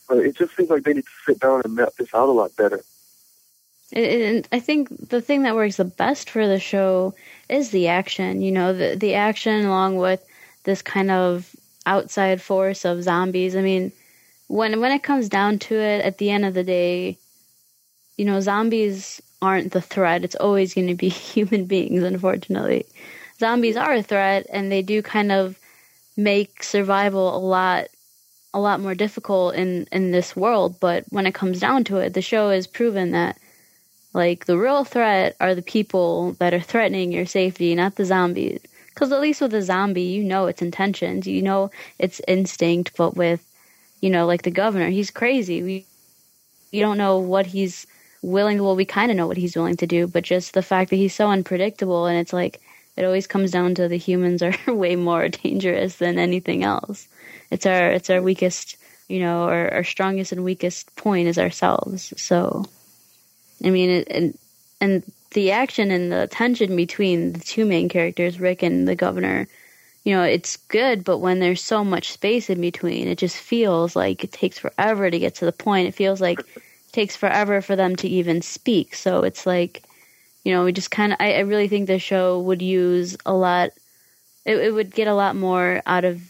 [0.07, 2.31] but it just seems like they need to sit down and map this out a
[2.31, 2.81] lot better.
[3.93, 7.13] And I think the thing that works the best for the show
[7.49, 8.41] is the action.
[8.41, 10.25] You know, the the action along with
[10.63, 13.55] this kind of outside force of zombies.
[13.55, 13.91] I mean,
[14.47, 17.17] when when it comes down to it, at the end of the day,
[18.17, 20.23] you know, zombies aren't the threat.
[20.23, 22.85] It's always going to be human beings, unfortunately.
[23.39, 25.59] Zombies are a threat, and they do kind of
[26.17, 27.87] make survival a lot
[28.53, 30.79] a lot more difficult in in this world.
[30.79, 33.37] But when it comes down to it, the show has proven that
[34.13, 38.61] like the real threat are the people that are threatening your safety, not the zombies.
[38.87, 42.93] Because at least with a zombie, you know its intentions, you know its instinct.
[42.97, 43.45] But with
[44.01, 45.61] you know, like the governor, he's crazy.
[45.61, 45.85] We
[46.71, 47.85] you don't know what he's
[48.25, 50.89] willing well we kind of know what he's willing to do but just the fact
[50.89, 52.59] that he's so unpredictable and it's like
[52.95, 57.07] it always comes down to the humans are way more dangerous than anything else
[57.51, 62.13] it's our it's our weakest you know our, our strongest and weakest point is ourselves
[62.17, 62.65] so
[63.63, 64.37] i mean it, and
[64.81, 69.47] and the action and the tension between the two main characters rick and the governor
[70.05, 73.95] you know, it's good, but when there's so much space in between, it just feels
[73.95, 75.87] like it takes forever to get to the point.
[75.87, 76.39] It feels like
[76.95, 78.95] takes forever for them to even speak.
[78.95, 79.83] So it's like,
[80.43, 83.33] you know, we just kind of, I, I, really think the show would use a
[83.33, 83.69] lot,
[84.45, 86.21] it, it would get a lot more out of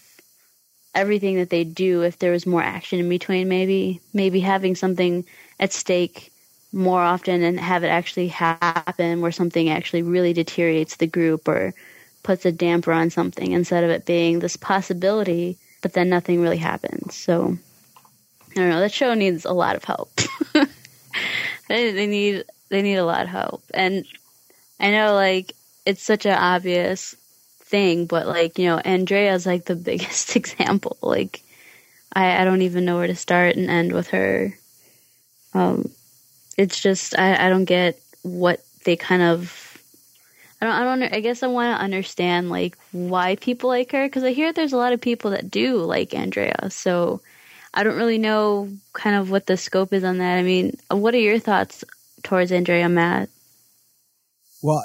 [0.94, 5.26] everything that they do if there was more action in between, maybe, maybe having something
[5.60, 6.32] at stake
[6.74, 11.74] more often and have it actually happen where something actually really deteriorates the group or,
[12.26, 16.58] puts a damper on something instead of it being this possibility, but then nothing really
[16.58, 17.14] happens.
[17.14, 17.58] So
[18.56, 18.80] I don't know.
[18.80, 20.12] That show needs a lot of help.
[21.68, 24.06] they, they need they need a lot of help, and
[24.80, 25.54] I know like
[25.86, 27.16] it's such an obvious
[27.60, 30.98] thing, but like you know, Andrea's like the biggest example.
[31.02, 31.42] Like
[32.14, 34.58] I, I don't even know where to start and end with her.
[35.54, 35.90] Um,
[36.58, 39.62] it's just I, I don't get what they kind of
[40.62, 44.08] I don't, I don't, I guess I want to understand like why people like her
[44.08, 46.70] because I hear there's a lot of people that do like Andrea.
[46.70, 47.22] So
[47.76, 50.38] I don't really know kind of what the scope is on that.
[50.38, 51.84] I mean, what are your thoughts
[52.24, 53.30] towards Andrea, Matt?
[54.64, 54.82] Well,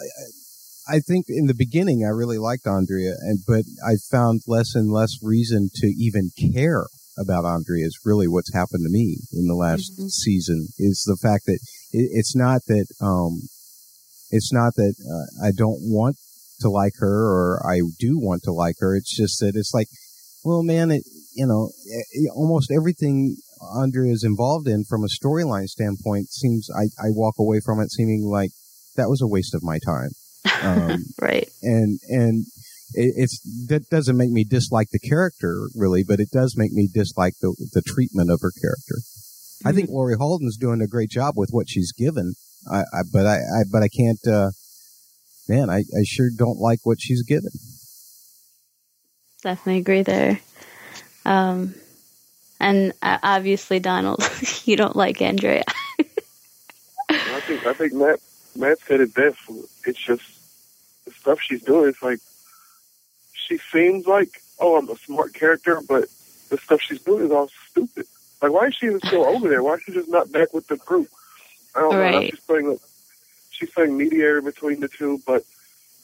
[0.89, 4.91] I think in the beginning I really liked Andrea, and but I found less and
[4.91, 7.87] less reason to even care about Andrea.
[7.87, 10.09] Is really what's happened to me in the last mm-hmm.
[10.09, 10.67] season.
[10.79, 11.61] Is the fact that
[11.93, 13.43] it, it's not that um,
[14.31, 16.17] it's not that uh, I don't want
[16.61, 18.97] to like her or I do want to like her.
[18.97, 19.89] It's just that it's like,
[20.45, 21.71] well, man, it, you know,
[22.35, 23.37] almost everything
[23.77, 27.91] Andrea is involved in from a storyline standpoint seems, I, I walk away from it
[27.91, 28.51] seeming like
[28.97, 30.11] that was a waste of my time.
[30.63, 31.49] Um, right.
[31.63, 32.47] And, and
[32.95, 36.89] it, it's, that doesn't make me dislike the character really, but it does make me
[36.93, 38.97] dislike the, the treatment of her character.
[38.97, 39.69] Mm-hmm.
[39.69, 39.97] I think mm-hmm.
[39.97, 42.35] Laurie Holden's doing a great job with what she's given.
[42.71, 44.21] I, I but I, I, but I can't.
[44.27, 44.51] Uh,
[45.49, 47.51] man, I, I sure don't like what she's given.
[49.43, 50.41] Definitely agree there.
[51.31, 51.77] Um,
[52.59, 54.29] and uh, obviously, Donald,
[54.65, 55.63] you don't like Andrea.
[57.09, 58.19] I think I think Matt
[58.57, 59.39] Matt said it best.
[59.87, 60.25] It's just
[61.05, 61.89] the stuff she's doing.
[61.89, 62.19] It's like
[63.33, 66.09] she seems like oh, I'm a smart character, but
[66.49, 68.07] the stuff she's doing is all stupid.
[68.43, 69.63] Like, why is she even still over there?
[69.63, 71.09] Why is she just not back with the group?
[71.77, 72.11] I don't right.
[72.13, 72.23] know.
[72.23, 72.79] She's playing
[73.51, 75.45] she's playing mediator between the two, but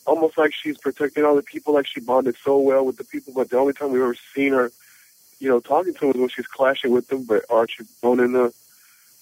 [0.06, 1.74] almost like she's protecting all the people.
[1.74, 4.52] Like she bonded so well with the people, but the only time we've ever seen
[4.52, 4.70] her
[5.38, 8.52] you know, talking to him when she's clashing with them, but Archie boning the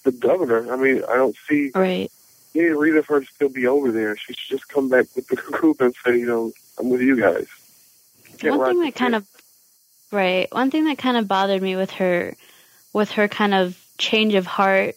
[0.03, 0.71] the governor.
[0.71, 2.11] I mean, I don't see right.
[2.53, 4.15] any reason for her to still be over there.
[4.15, 7.19] She should just come back with the group and say, you know, I'm with you
[7.19, 7.47] guys.
[8.41, 9.27] One thing that kind of
[10.11, 10.47] right.
[10.53, 12.35] One thing that kind of bothered me with her,
[12.93, 14.95] with her kind of change of heart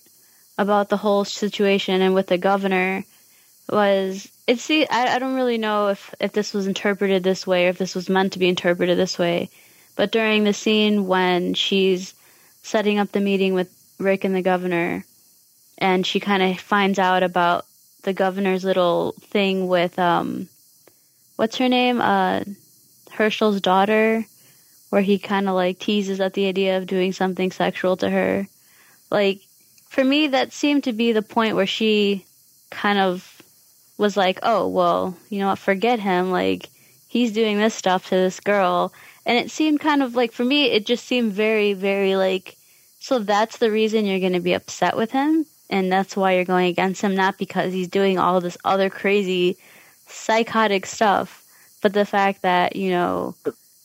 [0.59, 3.05] about the whole situation and with the governor
[3.71, 7.67] was it see I, I don't really know if if this was interpreted this way
[7.67, 9.51] or if this was meant to be interpreted this way
[9.99, 12.15] but during the scene when she's
[12.63, 15.05] setting up the meeting with rick and the governor
[15.77, 17.67] and she kind of finds out about
[18.03, 20.49] the governor's little thing with um
[21.35, 22.41] what's her name uh
[23.11, 24.25] hershel's daughter
[24.91, 28.47] where he kind of like teases at the idea of doing something sexual to her
[29.11, 29.41] like
[29.89, 32.25] for me that seemed to be the point where she
[32.71, 33.43] kind of
[33.99, 36.31] was like, oh, well, you know what, forget him.
[36.31, 36.71] Like,
[37.09, 38.93] he's doing this stuff to this girl.
[39.29, 42.57] And it seemed kind of like, for me, it just seemed very, very like,
[42.99, 45.45] so that's the reason you're going to be upset with him.
[45.69, 49.59] And that's why you're going against him, not because he's doing all this other crazy,
[50.07, 51.45] psychotic stuff,
[51.83, 53.35] but the fact that, you know,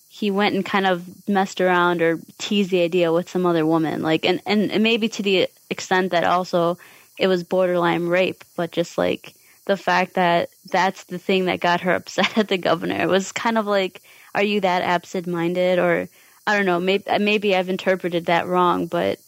[0.08, 4.02] he went and kind of messed around or teased the idea with some other woman.
[4.02, 6.78] Like, and, and, maybe to the extent that also
[7.20, 9.34] it was borderline rape, but just like,
[9.66, 13.02] the fact that that's the thing that got her upset at the governor.
[13.02, 14.02] It was kind of like,
[14.36, 16.10] are you that absent-minded, or
[16.46, 19.20] I don't know, maybe maybe I've interpreted that wrong, but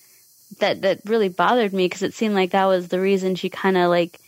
[0.59, 3.77] that that really bothered me because it seemed like that was the reason she kind
[3.77, 4.19] of like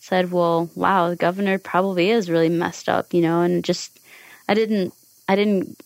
[0.00, 3.98] said, well, wow, the governor probably is really messed up, you know, and just
[4.48, 4.94] I didn't
[5.28, 5.80] I didn't.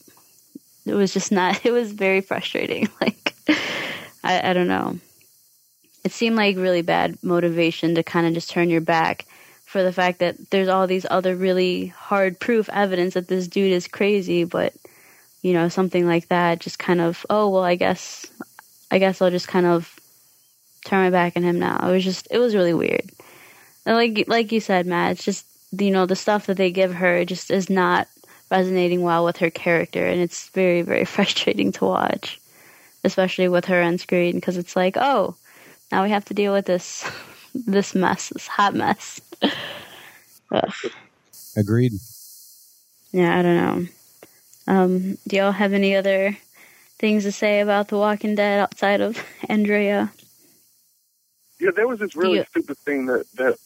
[0.86, 1.60] It was just not.
[1.64, 2.88] It was very frustrating.
[3.00, 3.34] Like
[4.22, 4.98] I, I don't know.
[6.04, 9.26] It seemed like really bad motivation to kind of just turn your back
[9.70, 13.70] for the fact that there's all these other really hard proof evidence that this dude
[13.70, 14.74] is crazy, but
[15.42, 18.26] you know, something like that just kind of, oh, well, I guess,
[18.90, 19.94] I guess I'll just kind of
[20.85, 21.88] turn my back on him now.
[21.88, 23.09] It was just, it was really weird.
[23.87, 26.92] And like, like you said, Matt, it's just, you know, the stuff that they give
[26.94, 28.09] her just is not
[28.50, 30.04] resonating well with her character.
[30.04, 32.40] And it's very, very frustrating to watch,
[33.04, 35.37] especially with her on screen because it's like, oh,
[35.92, 37.09] now we have to deal with this
[37.54, 39.20] this mess, this hot mess.
[41.57, 41.92] Agreed.
[43.12, 43.87] Yeah, I don't know.
[44.66, 46.37] Um, do y'all have any other
[46.98, 50.12] things to say about The Walking Dead outside of Andrea?
[51.59, 53.59] Yeah, there was this really you, stupid thing that that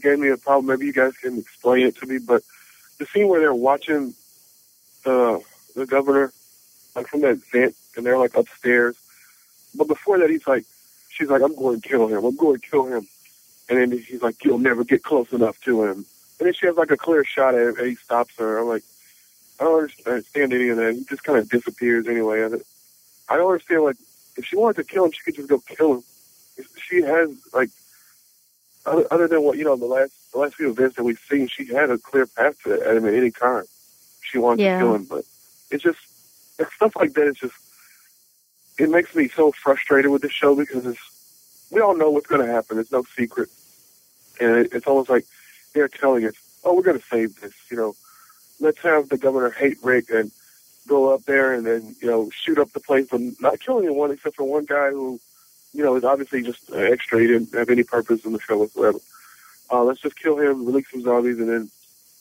[0.00, 0.66] gave me a problem.
[0.66, 2.42] Maybe you guys can explain it to me, but
[2.98, 4.14] the scene where they're watching
[5.04, 5.42] the
[5.74, 6.32] the governor
[6.94, 8.96] like from that vent, and they're like upstairs.
[9.74, 10.64] But before that, he's like,
[11.08, 12.24] she's like, I'm going to kill him.
[12.24, 13.08] I'm going to kill him.
[13.72, 16.04] And then he's like, you'll never get close enough to him.
[16.38, 18.58] And then she has like a clear shot at him, and he stops her.
[18.58, 18.82] I'm like,
[19.58, 20.94] I don't understand any of that.
[20.94, 22.44] He just kind of disappears anyway.
[22.44, 23.96] I don't understand, like,
[24.36, 26.02] if she wanted to kill him, she could just go kill him.
[26.76, 27.70] She has, like,
[28.84, 31.48] other, other than what, you know, the last the last few events that we've seen,
[31.48, 33.64] she had a clear path to him at any time.
[34.20, 34.78] She wanted yeah.
[34.78, 35.24] to kill him, but
[35.70, 36.00] it's just,
[36.58, 37.54] it's stuff like that is just,
[38.78, 42.44] it makes me so frustrated with the show because it's, we all know what's going
[42.44, 42.78] to happen.
[42.78, 43.48] It's no secret.
[44.42, 45.26] And it, it's almost like
[45.72, 47.54] they're telling us, oh, we're going to save this.
[47.70, 47.94] You know,
[48.60, 50.30] let's have the governor hate Rick and
[50.88, 54.10] go up there and then, you know, shoot up the place, but not killing anyone
[54.10, 55.20] except for one guy who,
[55.72, 57.20] you know, is obviously just an extra.
[57.20, 58.98] He didn't have any purpose in the show whatsoever.
[59.70, 61.70] Uh, let's just kill him, release some zombies, and then,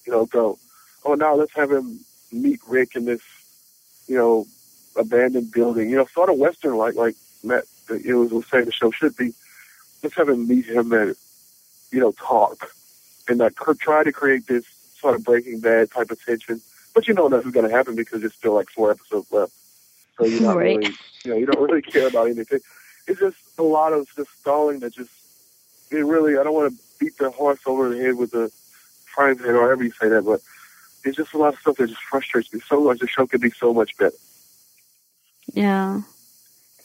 [0.05, 0.57] you know, go.
[1.03, 1.99] Oh, now let's have him
[2.31, 3.21] meet Rick in this,
[4.07, 4.45] you know,
[4.95, 5.89] abandoned building.
[5.89, 9.33] You know, sort of Western like, like Matt, it was, saying the show should be
[10.03, 11.15] let's have him meet him and
[11.91, 12.71] you know talk
[13.27, 14.65] and like try to create this
[14.99, 16.61] sort of Breaking Bad type of tension.
[16.93, 19.53] But you know nothing's going to happen because there's still like four episodes left,
[20.17, 20.77] so you're not right.
[20.77, 22.59] really you know you don't really care about anything.
[23.07, 25.11] It's just a lot of just stalling that just
[25.89, 28.51] it really I don't want to beat the horse over the head with the
[29.05, 30.41] frying pan or however you say that, but
[31.03, 32.99] it's just a lot of stuff that just frustrates me so much.
[32.99, 34.15] The show could be so much better.
[35.53, 36.01] Yeah.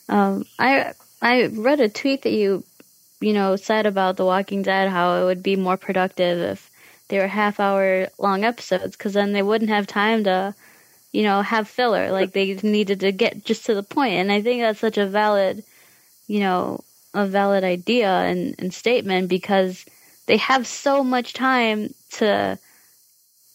[0.08, 2.64] Um, I I read a tweet that you
[3.20, 6.70] you know, said about The Walking Dead how it would be more productive if
[7.08, 10.54] they were half hour long episodes because then they wouldn't have time to,
[11.12, 12.10] you know, have filler.
[12.10, 14.14] Like they needed to get just to the point.
[14.14, 15.62] And I think that's such a valid,
[16.26, 16.82] you know,
[17.14, 19.84] a valid idea and, and statement because
[20.26, 22.58] they have so much time to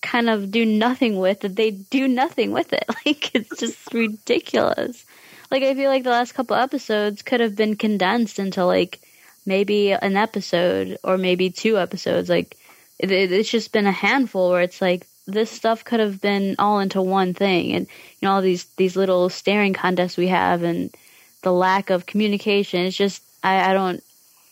[0.01, 2.85] kind of do nothing with that they do nothing with it.
[3.05, 5.05] Like it's just ridiculous.
[5.51, 8.99] Like I feel like the last couple episodes could have been condensed into like
[9.45, 12.29] maybe an episode or maybe two episodes.
[12.29, 12.57] Like
[12.99, 16.79] it, it's just been a handful where it's like this stuff could have been all
[16.79, 17.87] into one thing, and
[18.19, 20.93] you know all these these little staring contests we have, and
[21.41, 22.81] the lack of communication.
[22.81, 24.03] It's just I, I don't.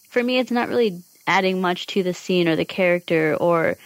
[0.09, 3.77] For me, it's not really adding much to the scene or the character or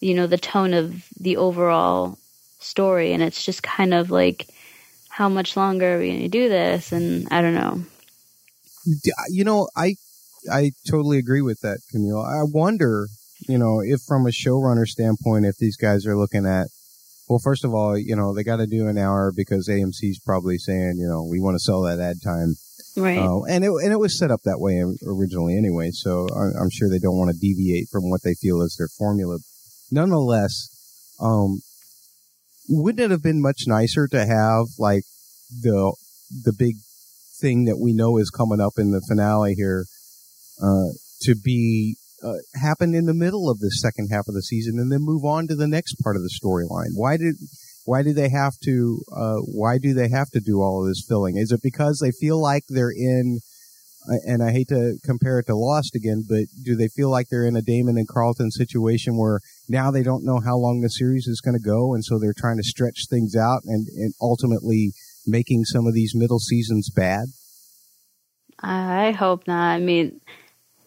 [0.00, 2.18] you know the tone of the overall
[2.58, 4.46] story, and it's just kind of like
[5.08, 6.90] how much longer are we going to do this?
[6.90, 7.82] And I don't know.
[9.28, 9.96] You know, I
[10.50, 12.20] I totally agree with that, Camille.
[12.20, 13.08] I wonder
[13.48, 16.68] you know, if from a showrunner standpoint, if these guys are looking at,
[17.28, 20.58] well, first of all, you know, they got to do an hour because AMC's probably
[20.58, 22.54] saying, you know, we want to sell that ad time.
[22.96, 23.18] Right.
[23.18, 25.90] Uh, and it, and it was set up that way originally anyway.
[25.92, 29.38] So I'm sure they don't want to deviate from what they feel is their formula.
[29.90, 30.68] Nonetheless,
[31.20, 31.60] um,
[32.68, 35.04] wouldn't it have been much nicer to have like
[35.62, 35.94] the,
[36.44, 36.76] the big
[37.40, 39.86] thing that we know is coming up in the finale here,
[40.60, 44.92] to be uh, happen in the middle of the second half of the season and
[44.92, 46.90] then move on to the next part of the storyline?
[46.94, 47.34] Why did
[47.84, 51.04] why do they have to uh, why do they have to do all of this
[51.08, 51.36] filling?
[51.36, 53.40] Is it because they feel like they're in
[54.08, 57.28] uh, and I hate to compare it to Lost again, but do they feel like
[57.28, 60.88] they're in a Damon and Carlton situation where now they don't know how long the
[60.88, 64.12] series is going to go, and so they're trying to stretch things out and, and
[64.20, 64.92] ultimately
[65.24, 67.26] making some of these middle seasons bad?
[68.58, 69.70] I hope not.
[69.70, 70.20] I mean,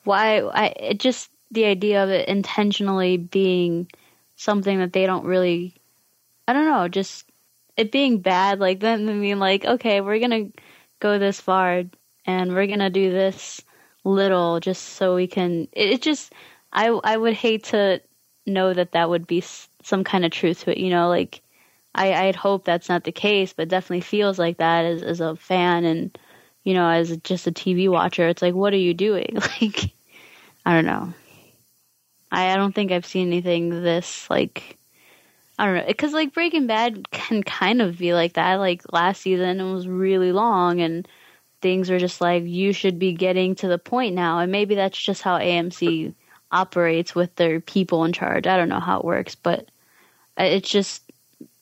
[0.05, 3.89] why I it just the idea of it intentionally being
[4.35, 5.75] something that they don't really
[6.47, 7.25] I don't know, just
[7.77, 10.19] it being bad like I mean like okay, we're
[10.53, 10.61] to
[10.99, 11.83] go this far
[12.25, 13.61] and we're to do this
[14.03, 16.31] little just so we can it, it just
[16.71, 18.01] I I would hate to
[18.45, 19.43] know that that would be
[19.83, 21.41] some kind of truth to it, you know, like
[21.95, 25.35] I I'd hope that's not the case, but definitely feels like that as as a
[25.35, 26.17] fan and
[26.65, 29.37] you know, as just a TV watcher, it's like, what are you doing?
[29.61, 29.91] Like,
[30.65, 31.13] I don't know.
[32.31, 34.77] I, I don't think I've seen anything this like.
[35.57, 38.55] I don't know, because like Breaking Bad can kind of be like that.
[38.55, 41.07] Like last season, it was really long, and
[41.61, 44.39] things were just like you should be getting to the point now.
[44.39, 46.13] And maybe that's just how AMC
[46.51, 48.47] operates with their people in charge.
[48.47, 49.69] I don't know how it works, but
[50.35, 51.03] it's just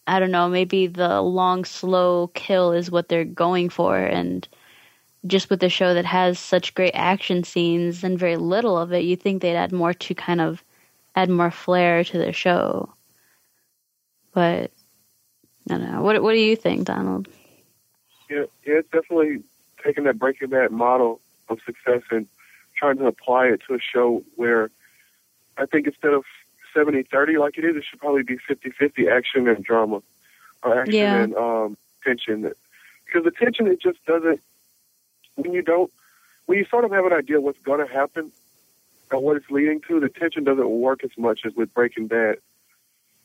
[0.07, 0.47] I don't know.
[0.47, 4.47] Maybe the long, slow kill is what they're going for, and
[5.25, 9.03] just with a show that has such great action scenes and very little of it,
[9.03, 10.63] you think they'd add more to kind of
[11.15, 12.93] add more flair to the show.
[14.33, 14.71] But
[15.69, 16.01] I don't know.
[16.01, 17.27] What what do you think, Donald?
[18.29, 19.43] Yeah, yeah, it's definitely
[19.83, 22.27] taking that Breaking Bad model of success and
[22.75, 24.71] trying to apply it to a show where
[25.57, 26.23] I think instead of
[26.75, 30.01] 70-30 like it is, it should probably be 50-50 action and drama
[30.63, 31.21] or action yeah.
[31.21, 32.41] and um, tension.
[33.05, 34.41] Because the tension, it just doesn't
[35.53, 35.91] you don't,
[36.45, 38.31] when you sort of have an idea what's going to happen
[39.11, 42.37] and what it's leading to, the tension doesn't work as much as with Breaking Bad,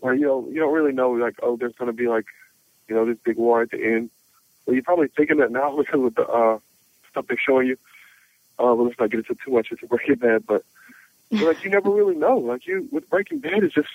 [0.01, 2.27] where you know you don't really know like oh there's going to be like
[2.89, 4.11] you know this big war at the end.
[4.65, 6.59] Well, you're probably thinking that now because of the uh,
[7.11, 7.77] stuff they're showing you.
[8.61, 10.65] Uh, well, let's not get into too much into Breaking Bad, but,
[11.31, 12.39] like you never really know.
[12.39, 13.89] Like you with Breaking Bad, it's just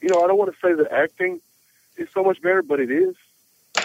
[0.00, 1.40] you know I don't want to say the acting
[1.96, 3.16] is so much better, but it is.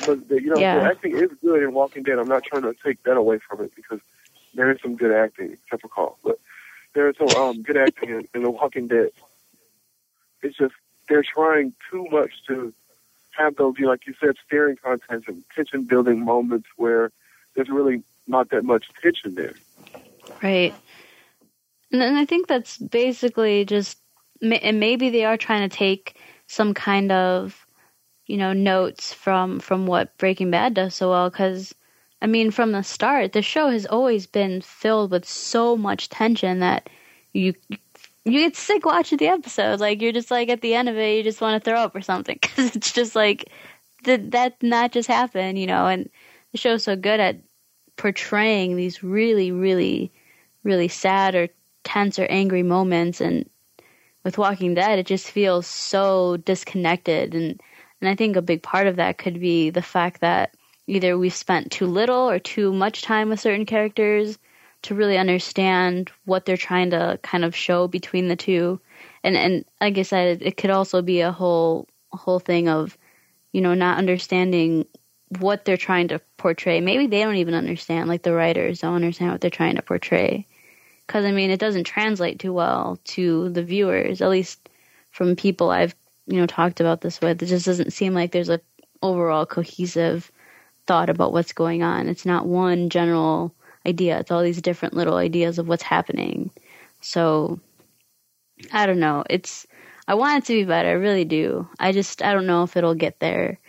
[0.06, 0.80] But the, you know, yeah.
[0.80, 2.20] the acting is good in Walking Dead.
[2.20, 4.00] I'm not trying to take that away from it because
[4.54, 6.18] there is some good acting, except for Carl.
[6.24, 6.40] But
[6.94, 9.10] there is some um, good acting in, in The Walking Dead.
[10.42, 10.74] It's just
[11.08, 12.74] they're trying too much to
[13.32, 17.12] have those, you know, like you said, staring contests and tension building moments where
[17.54, 19.54] there's really not that much tension there.
[20.42, 20.74] Right.
[21.92, 23.98] And, and I think that's basically just,
[24.42, 26.18] and maybe they are trying to take
[26.48, 27.65] some kind of
[28.26, 31.74] you know notes from from what Breaking Bad does so well because
[32.22, 36.60] I mean from the start the show has always been filled with so much tension
[36.60, 36.90] that
[37.34, 37.54] you
[38.24, 41.18] you get sick watching the episodes like you're just like at the end of it
[41.18, 43.50] you just want to throw up or something because it's just like
[44.04, 46.10] that that not just happen you know and
[46.52, 47.38] the show's so good at
[47.98, 50.12] portraying these really really
[50.64, 51.48] really sad or
[51.84, 53.48] tense or angry moments and
[54.24, 57.62] with Walking Dead it just feels so disconnected and
[58.06, 60.54] and I think a big part of that could be the fact that
[60.86, 64.38] either we've spent too little or too much time with certain characters
[64.84, 68.80] to really understand what they're trying to kind of show between the two.
[69.24, 72.96] And and like I said, it could also be a whole whole thing of,
[73.52, 74.86] you know, not understanding
[75.40, 76.82] what they're trying to portray.
[76.82, 80.46] Maybe they don't even understand, like the writers don't understand what they're trying to portray.
[81.08, 84.70] Because I mean, it doesn't translate too well to the viewers, at least
[85.10, 85.96] from people I've
[86.28, 87.42] you know talked about this with.
[87.42, 88.62] It just doesn't seem like there's a
[89.02, 90.32] overall cohesive
[90.88, 92.08] thought about what's going on.
[92.08, 93.54] It's not one general
[93.86, 94.20] idea.
[94.20, 96.52] It's all these different little ideas of what's happening.
[97.02, 97.60] So
[98.72, 99.24] I don't know.
[99.30, 99.68] It's
[100.08, 100.90] I want it to be better.
[100.90, 101.68] I really do.
[101.80, 103.60] I just I don't know if it'll get there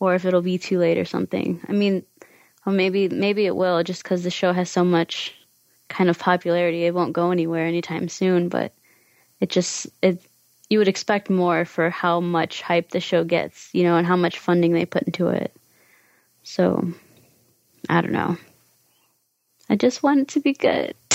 [0.00, 1.60] or if it'll be too late or something.
[1.68, 2.04] I mean,
[2.64, 5.34] well maybe maybe it will just cuz the show has so much
[5.88, 6.84] kind of popularity.
[6.84, 8.72] It won't go anywhere anytime soon, but
[9.40, 10.20] it just it
[10.74, 14.16] you would expect more for how much hype the show gets, you know, and how
[14.16, 15.54] much funding they put into it.
[16.42, 16.92] So,
[17.88, 18.36] I don't know.
[19.70, 20.96] I just want it to be good.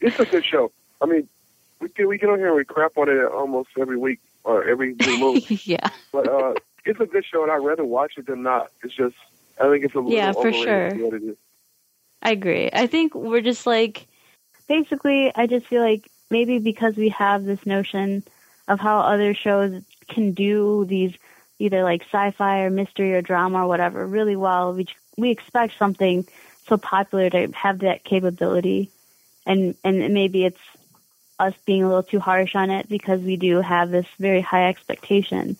[0.00, 0.72] it's a good show.
[1.00, 1.28] I mean,
[1.78, 4.64] we get we get on here and we crap on it almost every week or
[4.64, 5.42] every blue moon.
[5.48, 5.90] yeah.
[6.10, 8.72] But uh, it's a good show, and I'd rather watch it than not.
[8.82, 9.14] It's just
[9.60, 10.96] I think it's a yeah, for sure.
[10.96, 11.36] what it is.
[12.24, 12.70] I agree.
[12.72, 14.08] I think we're just like,
[14.66, 18.22] basically, I just feel like maybe because we have this notion
[18.68, 21.14] of how other shows can do these
[21.58, 26.26] either like sci-fi or mystery or drama or whatever really well, we we expect something
[26.66, 28.90] so popular to have that capability,
[29.46, 30.60] and and maybe it's
[31.38, 34.68] us being a little too harsh on it because we do have this very high
[34.68, 35.56] expectation.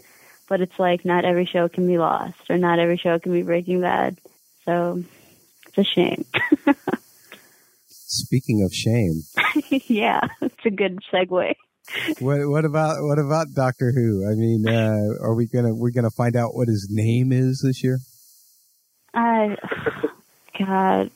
[0.49, 3.43] But it's like not every show can be Lost or not every show can be
[3.43, 4.19] Breaking Bad.
[4.65, 5.03] So
[5.67, 6.25] it's a shame.
[8.15, 9.23] Speaking of shame,
[9.89, 11.55] yeah, it's a good segue.
[12.21, 14.31] what what about what about Doctor Who?
[14.31, 17.83] I mean, uh, are we gonna we're gonna find out what his name is this
[17.83, 17.99] year?
[19.13, 19.57] I,
[20.59, 21.11] God,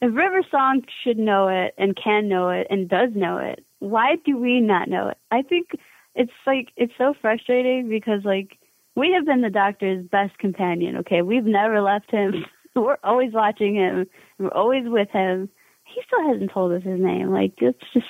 [0.00, 4.16] if River Song should know it and can know it and does know it, why
[4.24, 5.18] do we not know it?
[5.30, 5.70] I think
[6.14, 8.58] it's like it's so frustrating because like
[8.96, 10.98] we have been the Doctor's best companion.
[10.98, 12.44] Okay, we've never left him.
[12.74, 14.06] We're always watching him.
[14.40, 15.50] We're always with him.
[15.84, 17.30] He still hasn't told us his name.
[17.30, 18.06] Like it's just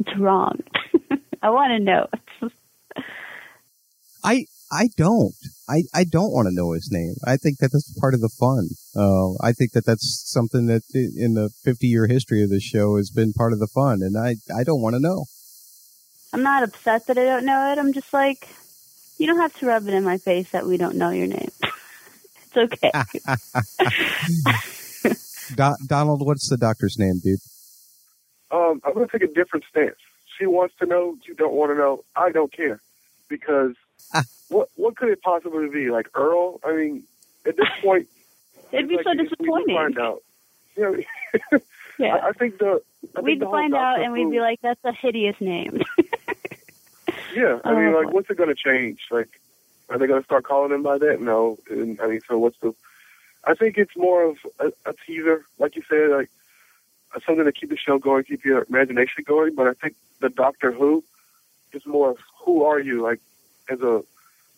[0.00, 0.60] it's wrong.
[1.42, 2.06] I want to know.
[4.24, 5.34] I I don't.
[5.68, 7.14] I, I don't want to know his name.
[7.26, 8.68] I think that that's part of the fun.
[8.96, 12.96] Uh, I think that that's something that in the 50 year history of the show
[12.96, 15.26] has been part of the fun, and I I don't want to know.
[16.32, 17.78] I'm not upset that I don't know it.
[17.78, 18.48] I'm just like,
[19.18, 21.50] you don't have to rub it in my face that we don't know your name.
[22.56, 22.92] it's okay.
[25.54, 27.38] Do- Donald, what's the doctor's name, dude?
[28.50, 29.96] Um, I'm going to take a different stance.
[30.38, 31.16] She wants to know.
[31.26, 32.04] You don't want to know.
[32.16, 32.80] I don't care
[33.28, 33.74] because
[34.14, 34.22] Ah.
[34.48, 35.90] what what could it possibly be?
[35.90, 36.60] Like Earl?
[36.64, 37.02] I mean,
[37.46, 38.06] at this point,
[38.72, 39.76] It'd be like, so we- We disappointing.
[39.76, 40.22] find out.
[40.76, 40.82] You
[41.52, 41.58] know,
[41.98, 42.14] Yeah.
[42.14, 42.80] I, I think the
[43.16, 45.82] I we'd the find out and we'd be like, that's a hideous name.
[47.34, 48.00] Yeah, I mean, Oh.
[48.00, 49.00] like, what's it going to change?
[49.10, 49.28] Like,
[49.90, 51.20] are they going to start calling him by that?
[51.20, 51.58] No.
[51.70, 52.74] And, I mean, so what's the?
[53.44, 56.30] I think it's more of a, a teaser, like you said, like
[57.14, 59.54] uh, something to keep the show going, keep your imagination going.
[59.54, 61.04] But I think the Doctor Who
[61.72, 63.20] is more of who are you, like
[63.68, 64.02] as a,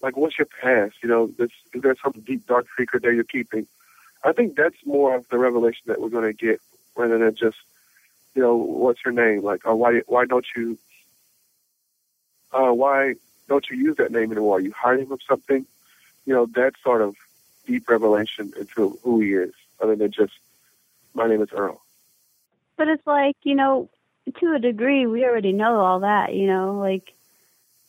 [0.03, 0.97] like what's your past?
[1.03, 3.67] You know, this, is there some deep dark secret that you're keeping?
[4.25, 6.61] I think that's more of the revelation that we're going to get,
[6.97, 7.57] rather than just,
[8.35, 9.43] you know, what's your name?
[9.43, 10.79] Like, or why why don't you
[12.53, 13.15] uh, why
[13.49, 14.59] don't you use that name anymore?
[14.59, 15.67] Are you hiding from something?
[16.27, 17.17] You know, that sort of
[17.67, 20.33] deep revelation into who he is, other than just,
[21.15, 21.81] my name is Earl.
[22.77, 23.91] but it's like, you know,
[24.41, 27.13] to a degree, we already know all that, you know, like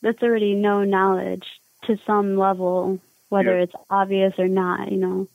[0.02, 1.46] that's already known knowledge
[1.84, 2.98] to some level,
[3.28, 3.62] whether Yeah.
[3.64, 5.28] it's obvious or not, you know.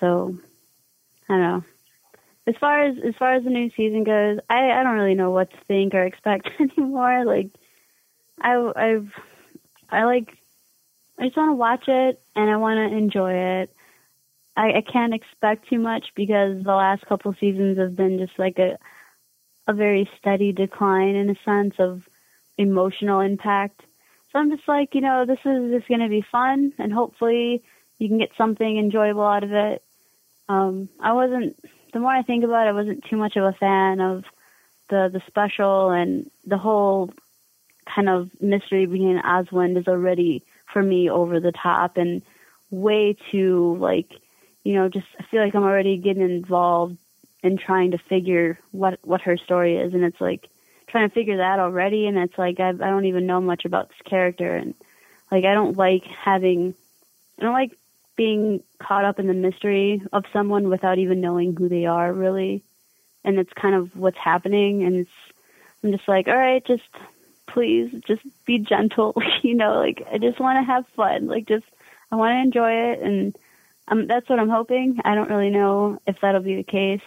[0.00, 0.36] So,
[1.28, 1.64] I don't know.
[2.46, 5.30] As far as as far as the new season goes, I I don't really know
[5.30, 7.24] what to think or expect anymore.
[7.24, 7.50] Like,
[8.40, 9.12] I I've
[9.90, 10.36] I like
[11.20, 13.70] I just want to watch it and I want to enjoy it.
[14.56, 18.58] I, I can't expect too much because the last couple seasons have been just like
[18.58, 18.78] a
[19.68, 22.02] a very steady decline in a sense of
[22.56, 23.82] emotional impact.
[24.32, 27.62] So I'm just like, you know, this is just going to be fun and hopefully
[27.98, 29.82] you can get something enjoyable out of it.
[30.48, 31.56] Um, I wasn't,
[31.92, 34.24] the more I think about it, I wasn't too much of a fan of
[34.88, 37.10] the, the special and the whole
[37.86, 40.42] kind of mystery behind Oswald is already
[40.72, 42.22] for me over the top and
[42.70, 44.10] way too like,
[44.64, 46.96] you know, just I feel like I'm already getting involved
[47.42, 50.48] in trying to figure what what her story is, and it's like
[50.88, 53.88] trying to figure that already, and it's like I, I don't even know much about
[53.88, 54.74] this character, and
[55.30, 56.74] like I don't like having,
[57.38, 57.76] I don't like
[58.16, 62.62] being caught up in the mystery of someone without even knowing who they are really,
[63.24, 65.10] and it's kind of what's happening, and it's
[65.82, 66.82] I'm just like, all right, just
[67.52, 71.66] please, just be gentle, you know, like I just want to have fun, like just
[72.10, 73.36] I want to enjoy it, and
[73.88, 75.00] um, that's what I'm hoping.
[75.04, 77.02] I don't really know if that'll be the case.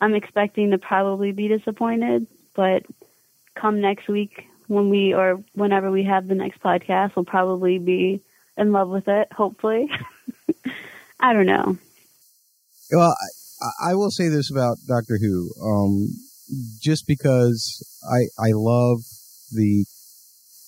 [0.00, 2.84] I'm expecting to probably be disappointed, but
[3.54, 8.20] come next week when we or whenever we have the next podcast, we'll probably be
[8.56, 9.32] in love with it.
[9.32, 9.90] Hopefully,
[11.20, 11.76] I don't know.
[12.90, 13.14] Well,
[13.62, 15.50] I, I will say this about Doctor Who.
[15.62, 16.08] Um,
[16.80, 19.00] just because I I love
[19.54, 19.84] the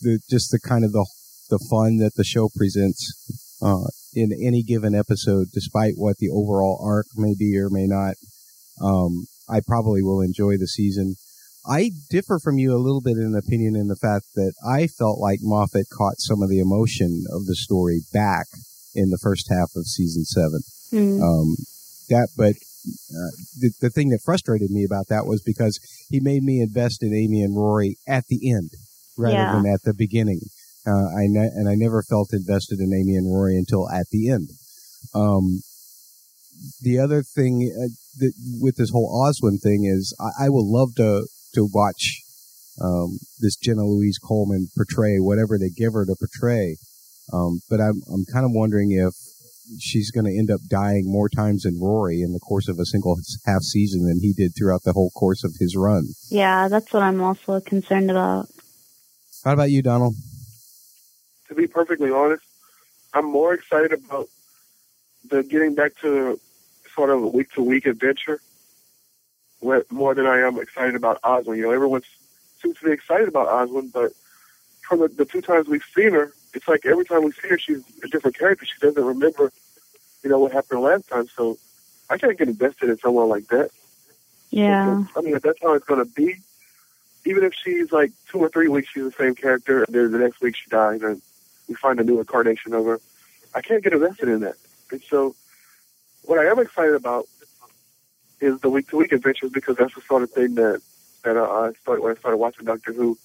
[0.03, 1.07] the just the kind of the
[1.51, 6.81] the fun that the show presents uh, in any given episode, despite what the overall
[6.85, 8.15] arc may be or may not.
[8.83, 11.17] Um, I probably will enjoy the season.
[11.67, 15.19] I differ from you a little bit in opinion in the fact that I felt
[15.19, 18.47] like Moffat caught some of the emotion of the story back
[18.95, 20.61] in the first half of season seven.
[20.93, 21.23] Mm.
[21.23, 21.57] Um,
[22.11, 22.55] that, but
[22.87, 25.79] uh, the, the thing that frustrated me about that was because
[26.11, 28.71] he made me invest in Amy and Rory at the end
[29.17, 29.53] rather Yeah.
[29.53, 30.41] than at the beginning.
[30.87, 34.29] Uh, I ne- and I never felt invested in Amy and Rory until at the
[34.31, 34.51] end.
[35.15, 35.61] Um,
[36.83, 40.95] the other thing uh, that, with this whole Oswin thing is I, I would love
[40.97, 42.21] to to watch
[42.81, 46.77] um, this Jenna Louise Coleman portray whatever they give her to portray.
[47.33, 49.15] Um, but I'm I'm kind of wondering if
[49.79, 52.85] she's going to end up dying more times than Rory in the course of a
[52.85, 56.09] single half season than he did throughout the whole course of his run.
[56.31, 58.47] Yeah, that's what I'm also concerned about.
[59.45, 60.15] How about you, Donald?
[61.49, 62.43] to be perfectly honest,
[63.13, 64.29] I'm more excited about
[65.29, 66.39] the getting back to
[66.95, 68.41] sort of a week to week adventure
[69.91, 71.57] more than I am excited about Oswin.
[71.57, 72.03] You know, everyone
[72.61, 74.13] seems to be excited about Oswin, but
[74.83, 77.59] from the, the two times we've seen her, it's like every time we see her,
[77.59, 78.65] she's a different character.
[78.65, 79.53] She doesn't remember,
[80.23, 81.29] you know, what happened last time.
[81.29, 81.59] So
[82.09, 83.71] I can't get invested in someone like that.
[84.51, 85.05] Yeah.
[85.17, 86.37] I mean, if that's how it's going to be,
[87.25, 90.19] even if she's like two or three weeks, she's the same character, and then the
[90.19, 91.21] next week she dies, and
[91.69, 93.01] we find a new incarnation of her.
[93.55, 94.57] I can't get invested in that.
[94.91, 95.35] And so,
[96.23, 97.27] what I am excited about
[98.41, 100.83] is the week to week adventures because that's the sort of thing that
[101.25, 103.19] that I started when I started watching Doctor Who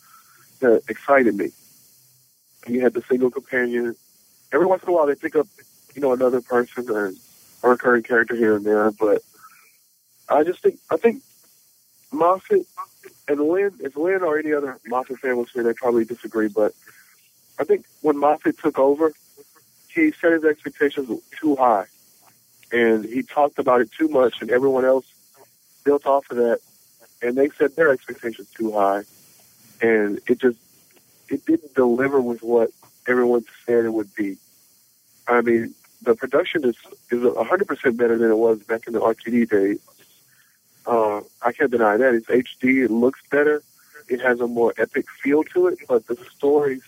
[0.61, 1.51] that excited me.
[2.67, 3.95] You had the single companion.
[4.51, 5.47] Every once in a while, they pick up,
[5.95, 7.13] you know, another person or
[7.63, 9.21] a recurring character here and there, but
[10.29, 11.21] I just think I think
[12.11, 12.65] Moffat
[13.27, 16.47] and Lynn, if Lynn or any other Moffat fan was here, they probably disagree.
[16.47, 16.73] But
[17.59, 19.11] I think when Moffat took over,
[19.93, 21.85] he set his expectations too high,
[22.71, 25.05] and he talked about it too much, and everyone else
[25.83, 26.59] built off of that,
[27.21, 29.03] and they set their expectations too high,
[29.81, 30.59] and it just
[31.31, 32.71] it didn't deliver with what
[33.07, 34.37] everyone said it would be.
[35.27, 36.75] I mean, the production is
[37.11, 39.79] is hundred percent better than it was back in the RTD days.
[40.85, 42.13] Uh, I can't deny that.
[42.15, 42.85] It's HD.
[42.85, 43.61] It looks better.
[44.07, 46.81] It has a more epic feel to it, but the stories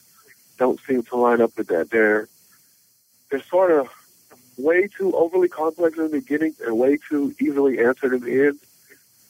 [0.58, 1.92] don't seem to line up with that.
[1.92, 2.28] They're
[3.30, 3.90] they're sort of
[4.58, 8.60] way too overly complex in the beginning and way too easily answered in the end,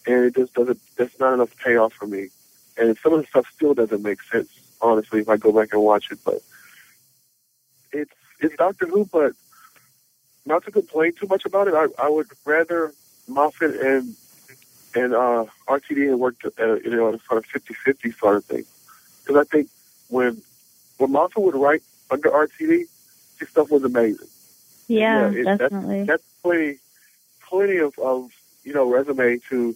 [0.07, 0.79] and it just doesn't.
[0.97, 2.29] That's not enough payoff for me.
[2.77, 4.49] And some of the stuff still doesn't make sense,
[4.81, 6.19] honestly, if I go back and watch it.
[6.23, 6.41] But
[7.91, 9.33] it's it's Doctor Who, but
[10.45, 11.73] not to complain too much about it.
[11.73, 12.93] I, I would rather
[13.27, 14.15] Moffat and
[14.93, 18.35] and uh, RTD had worked at a, you know at a sort of 50-50 sort
[18.37, 18.65] of thing.
[19.23, 19.69] Because I think
[20.09, 20.41] when
[20.97, 22.85] when Moffat would write under RTD,
[23.39, 24.27] his stuff was amazing.
[24.87, 26.03] Yeah, it- definitely.
[26.03, 26.77] That's plenty
[27.41, 28.31] plenty of, of
[28.63, 29.75] you know resume to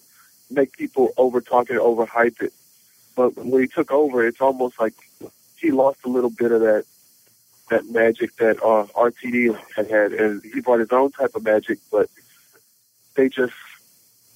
[0.50, 2.54] make people over talk it, over hype it.
[3.16, 4.94] But when he took over, it's almost like
[5.58, 6.86] he lost a little bit of that
[7.70, 11.80] that magic that uh, RTD had had, and he brought his own type of magic.
[11.92, 12.10] But
[13.16, 13.54] they just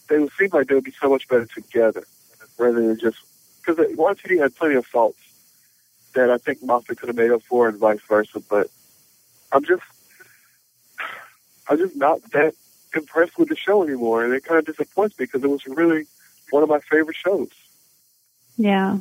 [0.08, 2.04] they would seem like they would be so much better together
[2.58, 3.18] rather than just
[3.60, 5.20] because RTD had plenty of faults
[6.16, 8.40] that I think Moffat could have made up for, and vice versa.
[8.50, 8.68] But
[9.52, 9.84] I'm just
[11.68, 12.56] I'm just not that
[12.96, 16.06] impressed with the show anymore, and it kind of disappoints me because it was really
[16.50, 17.50] one of my favorite shows.
[18.60, 19.00] Yeah,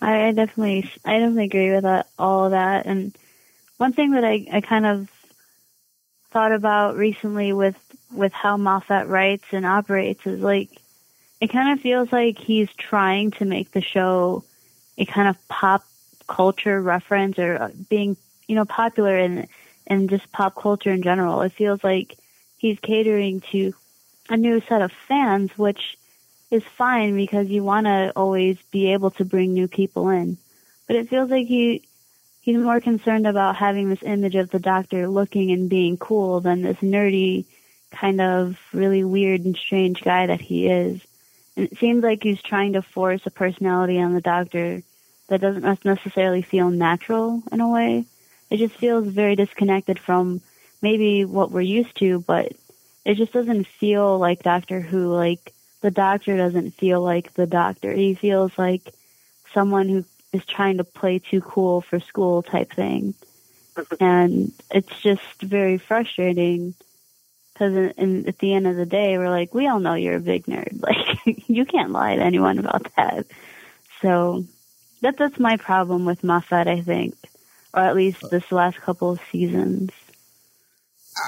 [0.00, 2.86] I, definitely, I definitely agree with that, all of that.
[2.86, 3.16] And
[3.78, 5.08] one thing that I, I kind of
[6.30, 7.76] thought about recently with
[8.12, 10.70] with how Moffat writes and operates is like,
[11.40, 14.42] it kind of feels like he's trying to make the show
[14.96, 15.84] a kind of pop
[16.26, 18.16] culture reference or uh, being,
[18.46, 19.48] you know, popular in
[19.86, 21.42] in just pop culture in general.
[21.42, 22.16] It feels like
[22.56, 23.74] he's catering to
[24.30, 25.98] a new set of fans, which
[26.50, 30.38] is fine because you want to always be able to bring new people in.
[30.86, 31.86] But it feels like he
[32.40, 36.62] he's more concerned about having this image of the doctor looking and being cool than
[36.62, 37.44] this nerdy
[37.90, 41.00] kind of really weird and strange guy that he is.
[41.56, 44.82] And it seems like he's trying to force a personality on the doctor
[45.28, 48.06] that doesn't necessarily feel natural in a way.
[48.50, 50.40] It just feels very disconnected from
[50.80, 52.52] maybe what we're used to, but
[53.04, 55.12] it just doesn't feel like Doctor Who.
[55.12, 57.92] Like the doctor doesn't feel like the doctor.
[57.92, 58.92] He feels like
[59.54, 63.14] someone who is trying to play too cool for school type thing.
[64.00, 66.74] and it's just very frustrating
[67.52, 70.16] because in, in, at the end of the day, we're like, we all know you're
[70.16, 70.80] a big nerd.
[70.80, 73.26] Like, you can't lie to anyone about that.
[74.00, 74.44] So,
[75.02, 77.14] that that's my problem with Moffat, I think,
[77.74, 79.90] or at least this last couple of seasons.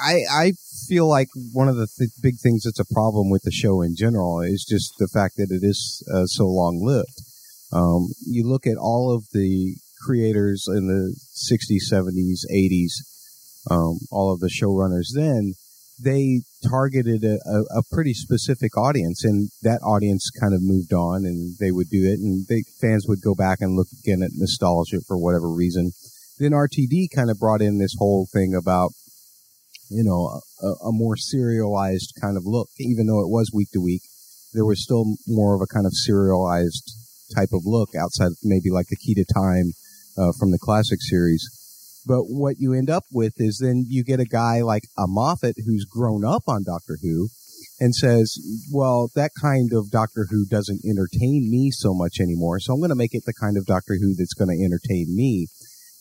[0.03, 0.51] I I
[0.87, 3.95] feel like one of the th- big things that's a problem with the show in
[3.95, 7.21] general is just the fact that it is uh, so long lived.
[7.73, 12.91] Um, you look at all of the creators in the 60s, 70s, 80s,
[13.69, 15.53] um, all of the showrunners then,
[16.03, 21.25] they targeted a, a, a, pretty specific audience, and that audience kind of moved on,
[21.25, 24.31] and they would do it, and they, fans would go back and look again at
[24.33, 25.91] nostalgia for whatever reason.
[26.39, 28.91] Then RTD kind of brought in this whole thing about,
[29.91, 33.81] you know, a, a more serialized kind of look, even though it was week to
[33.81, 34.01] week.
[34.53, 36.91] There was still more of a kind of serialized
[37.35, 39.71] type of look outside maybe like the key to time
[40.17, 41.47] uh, from the classic series.
[42.05, 45.55] But what you end up with is then you get a guy like a Moffat
[45.65, 47.29] who's grown up on Doctor Who
[47.79, 48.37] and says,
[48.71, 52.59] well, that kind of Doctor Who doesn't entertain me so much anymore.
[52.59, 55.15] So I'm going to make it the kind of Doctor Who that's going to entertain
[55.15, 55.47] me,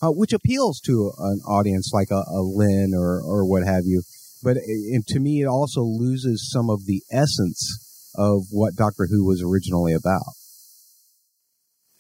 [0.02, 4.02] uh, which appeals to an audience like a, a Lynn or, or what have you.
[4.42, 9.24] But it, to me, it also loses some of the essence of what Doctor Who
[9.24, 10.32] was originally about.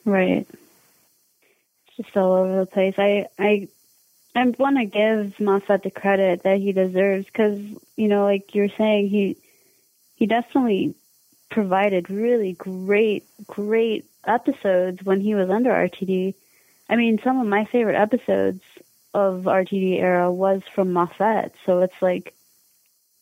[0.04, 0.46] Right.
[1.86, 2.94] It's just all over the place.
[2.96, 3.68] I I
[4.34, 7.58] I want to give Moffat the credit that he deserves because
[7.96, 9.36] you know, like you're saying, he
[10.16, 10.94] he definitely
[11.50, 16.34] provided really great great episodes when he was under RTD.
[16.90, 18.62] I mean, some of my favorite episodes
[19.14, 22.34] of RTD era was from Moffat, so it's like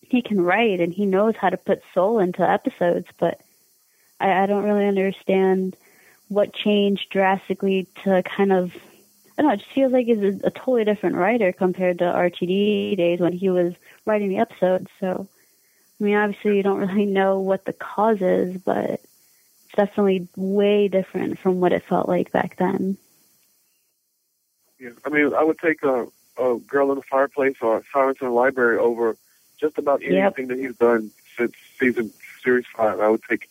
[0.01, 3.39] he can write and he knows how to put soul into episodes, but
[4.19, 5.77] I, I don't really understand
[6.29, 8.73] what changed drastically to kind of
[9.37, 12.05] I don't know, it just feels like he's a, a totally different writer compared to
[12.05, 13.75] RTD days when he was
[14.07, 14.89] writing the episodes.
[14.99, 15.29] So,
[16.01, 20.89] I mean, obviously you don't really know what the cause is, but it's definitely way
[20.89, 22.97] different from what it felt like back then.
[24.79, 26.07] Yeah, I mean, I would take a,
[26.39, 29.17] a Girl in the Fireplace or Silence in the Library over
[29.61, 30.57] just about anything yep.
[30.57, 32.13] that he's done since season
[32.43, 33.01] series five.
[33.01, 33.49] I would take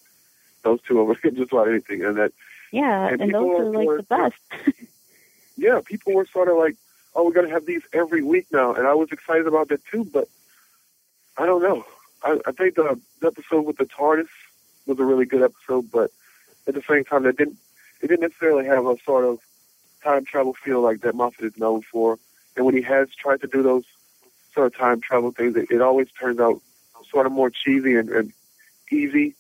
[0.64, 2.32] those two over just about anything, and that
[2.72, 4.76] yeah, and, and those are like the best.
[5.58, 6.76] yeah, people were sort of like,
[7.16, 9.86] "Oh, we're going to have these every week now," and I was excited about that
[9.86, 10.06] too.
[10.06, 10.28] But
[11.38, 11.86] I don't know.
[12.24, 14.28] I, I think the, the episode with the TARDIS
[14.86, 16.12] was a really good episode, but
[16.68, 17.58] at the same time, it didn't
[18.02, 19.40] it didn't necessarily have a sort of
[20.04, 22.18] time travel feel like that Moffat is known for.
[22.56, 23.86] And when he has tried to do those
[24.54, 26.62] sort of time travel things, it, it always turns out
[27.10, 28.34] sort of more cheesy and, and
[28.92, 29.36] easy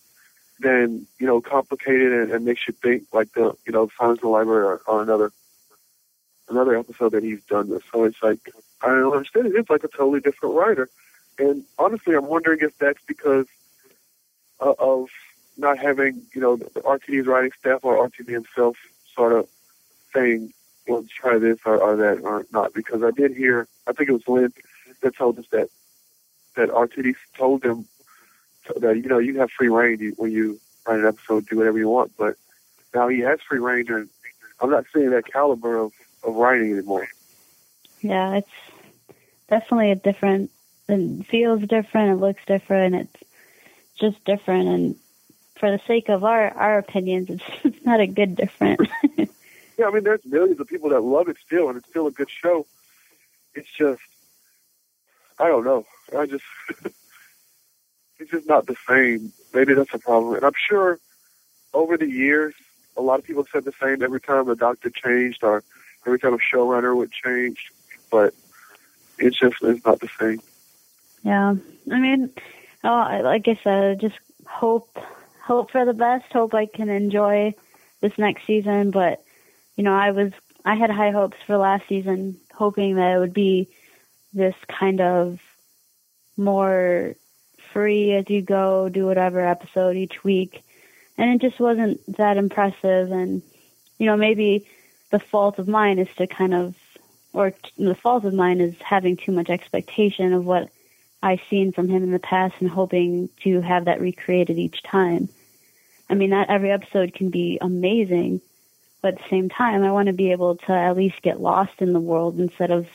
[0.60, 4.28] than you know complicated and, and makes you think like the you know Silence in
[4.28, 5.32] the Library or, or another
[6.50, 7.84] another episode that he's done this.
[7.92, 8.40] So it's like
[8.82, 9.56] I don't understand it.
[9.56, 10.90] It's like a totally different writer,
[11.38, 13.46] and honestly, I'm wondering if that's because
[14.60, 15.10] uh, of
[15.58, 18.78] not having you know the RTD's writing staff or RTD himself
[19.16, 19.48] sort of
[20.14, 20.54] saying,
[20.88, 24.10] "Well, let's try this or, or that or not." Because I did hear, I think
[24.10, 24.54] it was Lynn
[25.02, 25.70] that told us that
[26.56, 27.86] that RTD told him
[28.76, 31.90] that you know you have free rein when you write an episode, do whatever you
[31.90, 32.12] want.
[32.18, 32.36] But
[32.94, 34.10] now he has free rein, and
[34.60, 35.94] I'm not seeing that caliber of
[36.24, 37.08] of writing anymore.
[38.02, 38.84] Yeah, it's
[39.50, 40.52] definitely a different.
[40.90, 42.18] It feels different.
[42.18, 42.96] It looks different.
[42.96, 43.24] It's
[44.00, 44.96] just different, and
[45.56, 48.82] for the sake of our our opinions, it's, it's not a good different.
[49.78, 52.12] yeah, I mean, there's millions of people that love it still, and it's still a
[52.12, 52.66] good show.
[53.54, 54.02] It's just,
[55.40, 55.86] I don't know.
[56.18, 56.44] I just.
[58.20, 59.32] it's just not the same.
[59.54, 60.36] Maybe that's a problem.
[60.36, 61.00] And I'm sure
[61.74, 62.54] over the years,
[62.96, 65.64] a lot of people said the same every time the doctor changed or
[66.06, 67.72] every time a showrunner would change.
[68.12, 68.34] But
[69.20, 70.42] it's just it's not the same.
[71.24, 71.56] Yeah,
[71.92, 72.30] I mean,
[72.84, 74.18] oh, I said, just
[74.48, 74.98] hope
[75.44, 76.32] hope for the best.
[76.32, 77.54] Hope I can enjoy
[78.02, 78.92] this next season.
[78.92, 79.24] But
[79.78, 80.34] you know, I was
[80.66, 83.70] I had high hopes for last season, hoping that it would be
[84.34, 85.40] this kind of
[86.36, 87.16] more
[87.72, 90.64] free as you go, do whatever episode each week.
[91.18, 93.12] And it just wasn't that impressive.
[93.12, 93.42] And,
[93.98, 94.68] you know, maybe
[95.10, 96.76] the fault of mine is to kind of,
[97.34, 100.70] or the fault of mine is having too much expectation of what
[101.24, 105.30] I've seen from him in the past and hoping to have that recreated each time.
[106.10, 108.42] I mean, not every episode can be amazing,
[109.02, 111.74] but at the same time, I want to be able to at least get lost
[111.80, 112.88] in the world instead of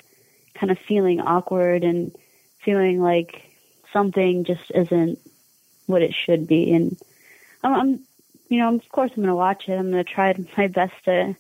[0.55, 2.15] kind of feeling awkward and
[2.59, 3.43] feeling like
[3.93, 5.19] something just isn't
[5.87, 6.73] what it should be.
[6.73, 6.99] And
[7.63, 8.01] I'm, I'm
[8.49, 9.75] you know, of course, I'm going to watch it.
[9.75, 11.37] I'm going to try my best to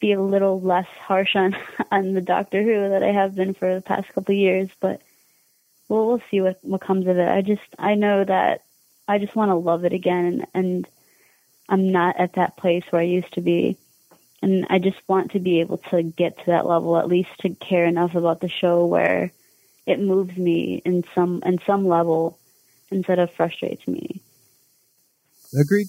[0.00, 1.56] be a little less harsh on
[1.90, 4.68] on the Doctor Who that I have been for the past couple of years.
[4.80, 5.00] But
[5.88, 7.28] we'll we'll see what what comes of it.
[7.28, 8.62] I just I know that
[9.06, 10.88] I just want to love it again, and, and
[11.68, 13.76] I'm not at that place where I used to be.
[14.42, 17.50] And I just want to be able to get to that level at least to
[17.50, 19.32] care enough about the show where
[19.86, 22.38] it moves me in some in some level
[22.90, 24.22] instead of frustrates me.
[25.58, 25.88] Agreed.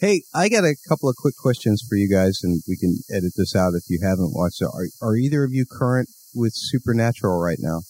[0.00, 3.32] Hey, I got a couple of quick questions for you guys, and we can edit
[3.36, 4.68] this out if you haven't watched it.
[4.72, 7.82] Are, are either of you current with Supernatural right now?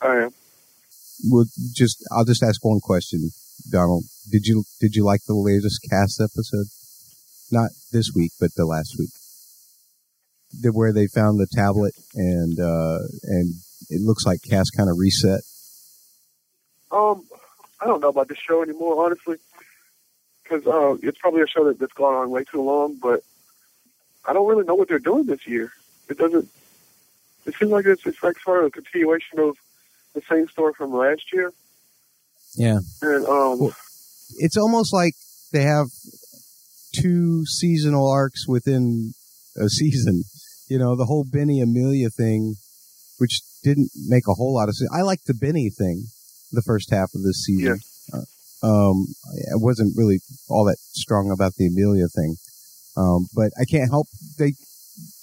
[0.00, 0.34] I am.
[1.28, 3.30] Well, just I'll just ask one question,
[3.68, 4.04] Donald.
[4.30, 6.66] Did you did you like the latest cast episode?
[7.54, 9.10] Not this week, but the last week,
[10.60, 13.54] the, where they found the tablet and uh, and
[13.88, 15.42] it looks like Cass kind of reset.
[16.90, 17.24] Um,
[17.80, 19.36] I don't know about this show anymore, honestly,
[20.42, 22.98] because uh, it's probably a show that, that's gone on way too long.
[23.00, 23.20] But
[24.24, 25.70] I don't really know what they're doing this year.
[26.08, 26.48] It doesn't.
[27.46, 29.56] It seems like it's it's like sort of a continuation of
[30.12, 31.52] the same story from last year.
[32.56, 33.76] Yeah, and um, well,
[34.38, 35.14] it's almost like
[35.52, 35.86] they have
[36.94, 39.12] two seasonal arcs within
[39.56, 40.24] a season.
[40.68, 42.54] You know, the whole Benny Amelia thing,
[43.18, 44.90] which didn't make a whole lot of sense.
[44.94, 46.06] I liked the Benny thing,
[46.52, 47.80] the first half of this season.
[48.12, 48.18] Yeah.
[48.18, 48.24] Uh,
[48.90, 49.06] um,
[49.52, 52.36] I wasn't really all that strong about the Amelia thing.
[52.96, 54.06] Um, but I can't help
[54.38, 54.52] they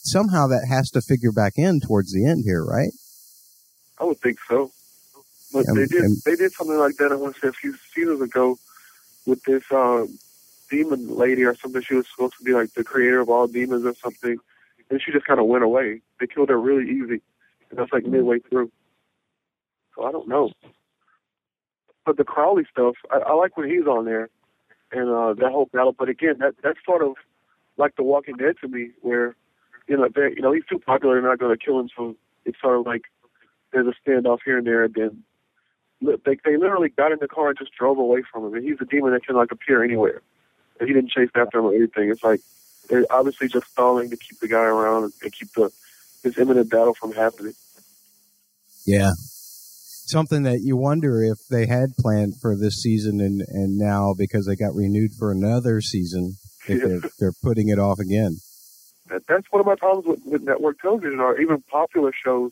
[0.03, 2.91] somehow that has to figure back in towards the end here, right?
[3.99, 4.72] I would think so.
[5.53, 7.76] But they did and, they did something like that I want to say a few
[7.93, 8.57] seasons ago
[9.26, 10.17] with this um,
[10.72, 11.82] demon lady or something.
[11.82, 14.38] She was supposed to be like the creator of all demons or something,
[14.89, 16.01] and she just kind of went away.
[16.19, 17.22] They killed her really easy,
[17.69, 18.72] and that's like midway through.
[19.95, 20.51] So I don't know.
[22.05, 24.30] But the Crowley stuff, I, I like when he's on there,
[24.91, 25.93] and uh, that whole battle.
[25.97, 27.15] But again, that that's sort of
[27.78, 29.36] like The Walking Dead to me, where
[29.88, 32.15] you know they you know he's too popular, they're not going to kill him, so
[32.45, 33.03] it's sort of like
[33.74, 35.24] there's a standoff here and there, and then
[36.26, 38.53] they they literally got in the car and just drove away from him.
[38.53, 40.22] And he's a demon that can like appear anywhere.
[40.82, 42.10] He didn't chase after him or anything.
[42.10, 42.42] It's like
[42.90, 45.72] they're obviously just stalling to keep the guy around and, keep the
[46.24, 47.54] this imminent battle from happening.
[48.86, 49.12] Yeah.
[49.16, 54.46] Something that you wonder if they had planned for this season and, and now because
[54.46, 56.36] they got renewed for another season,
[56.68, 56.76] yeah.
[56.78, 58.38] they're, they're putting it off again.
[59.10, 62.52] That, that's one of my problems with, with network television or even popular shows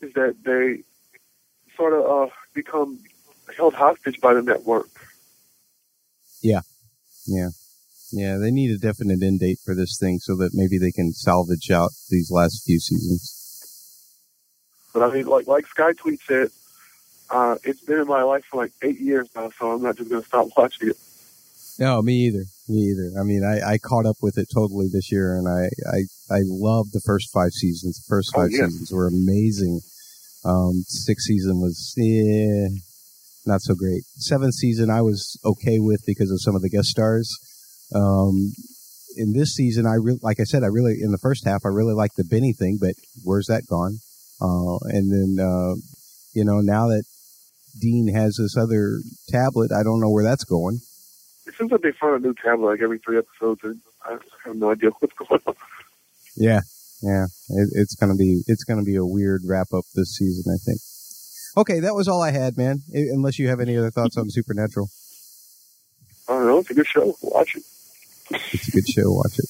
[0.00, 0.82] is that they
[1.76, 2.98] sort of uh, become
[3.56, 4.88] held hostage by the network.
[6.42, 6.60] Yeah,
[7.28, 7.48] yeah,
[8.12, 8.38] yeah.
[8.38, 11.70] They need a definite end date for this thing so that maybe they can salvage
[11.70, 13.34] out these last few seasons.
[14.92, 16.50] But I mean, like like Sky Tweet said,
[17.30, 20.08] uh, it's been in my life for like eight years now, so I'm not just
[20.08, 20.96] going to stop watching it.
[21.78, 22.44] No, me either.
[22.68, 23.12] Me either.
[23.20, 26.40] I mean, I, I caught up with it totally this year, and I I I
[26.44, 28.02] loved the first five seasons.
[28.02, 28.66] The first oh, five oh, yeah.
[28.66, 29.80] seasons were amazing.
[30.44, 32.68] Um, sixth season was yeah,
[33.48, 34.04] not so great.
[34.16, 37.28] Seventh season I was okay with because of some of the guest stars.
[37.94, 38.52] Um,
[39.16, 41.68] in this season, I really, like I said, I really in the first half I
[41.68, 42.94] really liked the Benny thing, but
[43.24, 43.98] where's that gone?
[44.40, 45.74] Uh, and then uh,
[46.34, 47.02] you know now that
[47.80, 50.78] Dean has this other tablet, I don't know where that's going.
[51.46, 54.56] It seems like they find a new tablet like every three episodes, and I have
[54.56, 55.54] no idea what's going on.
[56.36, 56.60] Yeah,
[57.02, 60.58] yeah, it, it's gonna be it's gonna be a weird wrap up this season, I
[60.64, 60.78] think.
[61.58, 62.82] Okay, that was all I had, man.
[62.92, 64.88] unless you have any other thoughts on Supernatural.
[66.28, 66.58] I don't know.
[66.60, 67.16] It's a good show.
[67.20, 67.64] Watch it.
[68.30, 69.10] It's a good show.
[69.10, 69.46] Watch it.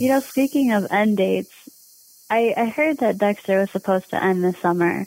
[0.00, 1.52] You know, speaking of end dates,
[2.28, 5.06] I, I heard that Dexter was supposed to end this summer,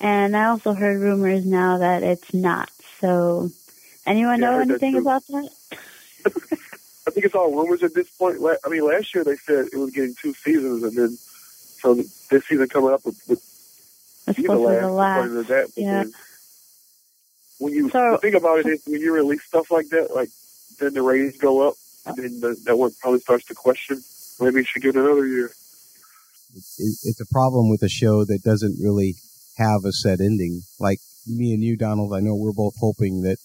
[0.00, 2.70] and I also heard rumors now that it's not.
[3.00, 3.50] So,
[4.06, 5.50] anyone yeah, know anything about that?
[6.26, 8.38] I think it's all rumors at this point.
[8.64, 12.46] I mean, last year they said it was getting two seasons, and then so this
[12.46, 13.53] season coming up with, with
[14.26, 15.28] it's the last, the last.
[15.28, 15.70] To that.
[15.76, 16.04] Yeah.
[17.58, 20.30] When you so, the thing about it is when you release stuff like that, like
[20.78, 21.74] then the ratings go up,
[22.06, 24.02] and then the network probably starts to question
[24.40, 25.50] maybe you should give it another year.
[26.54, 29.14] It's a problem with a show that doesn't really
[29.56, 30.62] have a set ending.
[30.78, 33.38] Like me and you, Donald, I know we're both hoping that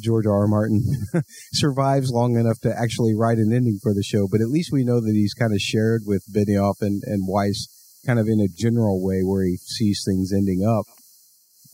[0.00, 0.40] George R.
[0.40, 0.46] R.
[0.46, 0.82] Martin
[1.52, 4.84] survives long enough to actually write an ending for the show, but at least we
[4.84, 7.66] know that he's kind of shared with Benioff and, and Weiss
[8.06, 10.86] kind of in a general way where he sees things ending up.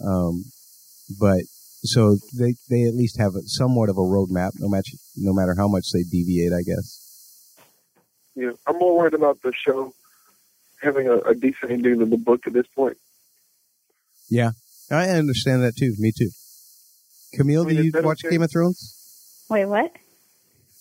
[0.04, 0.44] Um,
[1.18, 1.42] but
[1.82, 5.54] so they, they at least have a, somewhat of a roadmap, no matter, no matter
[5.56, 7.00] how much they deviate, I guess.
[8.34, 9.92] Yeah, I'm more worried about the show
[10.82, 12.96] having a, a decent ending than the book at this point.
[14.28, 14.52] Yeah,
[14.90, 15.94] I understand that too.
[15.98, 16.30] Me too.
[17.34, 18.34] Camille, I mean, do you watch okay?
[18.34, 19.44] Game of Thrones?
[19.50, 19.92] Wait, what?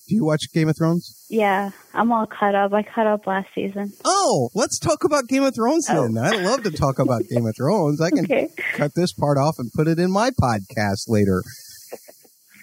[0.07, 1.25] Do you watch Game of Thrones?
[1.29, 2.73] Yeah, I'm all caught up.
[2.73, 3.93] I caught up last season.
[4.03, 6.07] Oh, let's talk about Game of Thrones oh.
[6.07, 6.17] then.
[6.17, 8.01] I'd love to talk about Game of Thrones.
[8.01, 8.49] I can okay.
[8.73, 11.41] cut this part off and put it in my podcast later.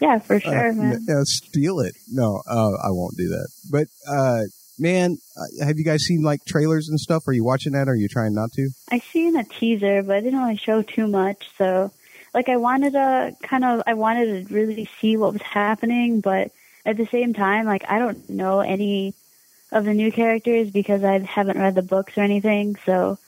[0.01, 1.01] Yeah, for uh, sure, uh, man.
[1.25, 1.95] steal it.
[2.11, 3.49] No, uh, I won't do that.
[3.71, 4.43] But uh,
[4.79, 7.27] man, uh, have you guys seen like trailers and stuff?
[7.29, 7.89] Are you watching that?
[7.89, 8.71] Or are you trying not to?
[8.91, 11.51] I seen a teaser, but I didn't really show too much.
[11.57, 11.91] So,
[12.35, 16.51] like, I wanted to kind of, I wanted to really see what was happening, but
[16.85, 19.15] at the same time, like, I don't know any
[19.73, 22.77] of the new characters because I haven't read the books or anything.
[22.85, 23.19] So,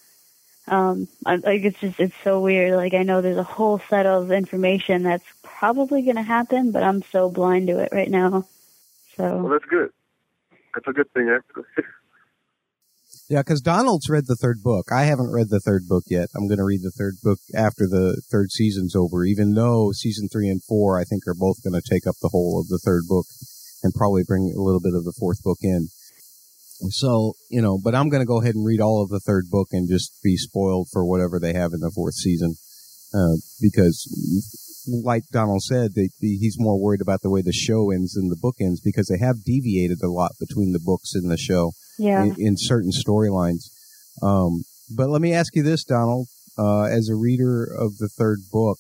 [0.66, 2.74] um, I, like, it's just, it's so weird.
[2.74, 6.82] Like, I know there's a whole set of information that's probably going to happen, but
[6.82, 8.46] I'm so blind to it right now.
[9.16, 9.90] So, Well, that's good.
[10.74, 11.64] That's a good thing, actually.
[13.32, 14.92] Yeah, because Donald's read the third book.
[14.92, 16.28] I haven't read the third book yet.
[16.36, 20.28] I'm going to read the third book after the third season's over, even though season
[20.28, 22.78] three and four, I think, are both going to take up the whole of the
[22.84, 23.24] third book
[23.82, 25.88] and probably bring a little bit of the fourth book in.
[26.90, 29.48] So, you know, but I'm going to go ahead and read all of the third
[29.48, 32.56] book and just be spoiled for whatever they have in the fourth season.
[33.14, 34.12] Uh, because
[34.86, 38.28] like Donald said, they, the, he's more worried about the way the show ends than
[38.28, 41.72] the book ends because they have deviated a lot between the books and the show
[41.98, 42.24] yeah.
[42.24, 43.70] in, in certain storylines.
[44.22, 44.64] Um,
[44.94, 46.28] but let me ask you this, Donald,
[46.58, 48.78] uh, as a reader of the third book,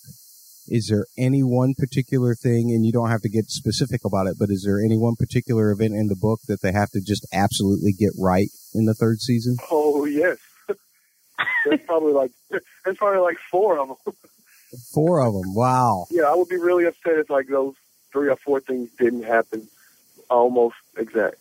[0.68, 4.36] is there any one particular thing, and you don't have to get specific about it,
[4.38, 7.26] but is there any one particular event in the book that they have to just
[7.32, 9.56] absolutely get right in the third season?
[9.70, 10.38] Oh yes,
[11.64, 12.30] there's probably like
[12.84, 14.14] there's probably like four of them.
[14.94, 15.54] Four of them.
[15.54, 16.06] Wow.
[16.10, 17.74] Yeah, I would be really upset if like those
[18.12, 19.68] three or four things didn't happen
[20.30, 21.36] almost exact.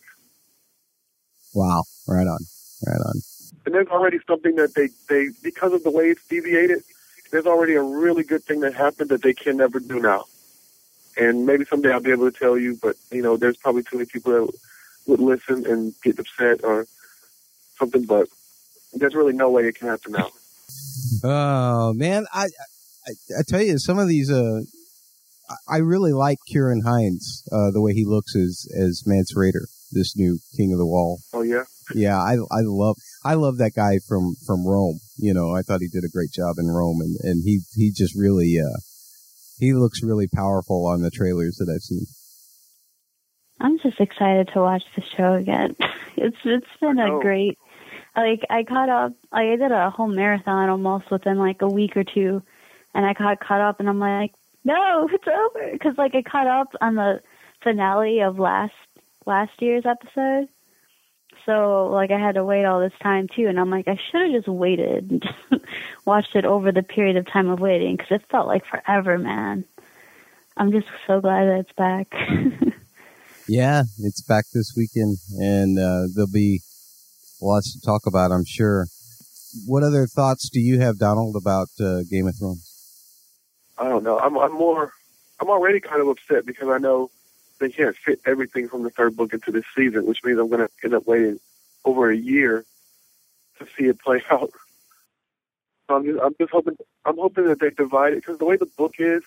[1.53, 1.83] Wow.
[2.07, 2.39] Right on.
[2.85, 3.21] Right on.
[3.65, 6.83] And there's already something that they they because of the way it's deviated,
[7.31, 10.25] there's already a really good thing that happened that they can never do now.
[11.17, 13.97] And maybe someday I'll be able to tell you, but you know, there's probably too
[13.97, 14.59] many people that
[15.07, 16.87] would listen and get upset or
[17.77, 18.05] something.
[18.05, 18.27] But
[18.93, 20.29] there's really no way it can happen now.
[21.23, 22.45] Oh man, I,
[23.07, 24.61] I I tell you, some of these uh,
[25.67, 30.15] I really like Ciarán Hinds, uh, the way he looks as as Mance Rayder, this
[30.15, 31.19] new King of the Wall.
[31.33, 31.63] Oh yeah,
[31.93, 34.99] Yeah, I I love I love that guy from from Rome.
[35.17, 37.91] You know, I thought he did a great job in Rome, and and he he
[37.91, 38.79] just really uh
[39.59, 42.05] he looks really powerful on the trailers that I've seen.
[43.59, 45.75] I'm just excited to watch the show again.
[46.17, 47.57] It's it's been a great
[48.15, 51.95] like I caught up like I did a whole marathon almost within like a week
[51.97, 52.43] or two
[52.93, 54.33] and I got caught up and I'm like
[54.65, 57.21] no it's over cuz like I caught up on the
[57.63, 58.73] finale of last
[59.25, 60.47] last year's episode
[61.45, 64.21] so like I had to wait all this time too and I'm like I should
[64.21, 65.63] have just waited and just
[66.05, 69.65] watched it over the period of time of waiting cuz it felt like forever man
[70.57, 72.13] I'm just so glad that it's back
[73.47, 76.61] Yeah, it's back this weekend, and uh, there'll be
[77.41, 78.87] lots to talk about, I'm sure.
[79.65, 82.65] What other thoughts do you have, Donald, about uh, Game of Thrones?
[83.77, 84.17] I don't know.
[84.19, 84.93] I'm I'm more
[85.41, 87.09] I'm already kind of upset because I know
[87.61, 90.67] they can't fit everything from the third book into this season, which means I'm going
[90.67, 91.39] to end up waiting
[91.85, 92.65] over a year
[93.59, 94.51] to see it play out.
[95.87, 98.57] So I'm just I'm just hoping I'm hoping that they divide it because the way
[98.57, 99.23] the book is,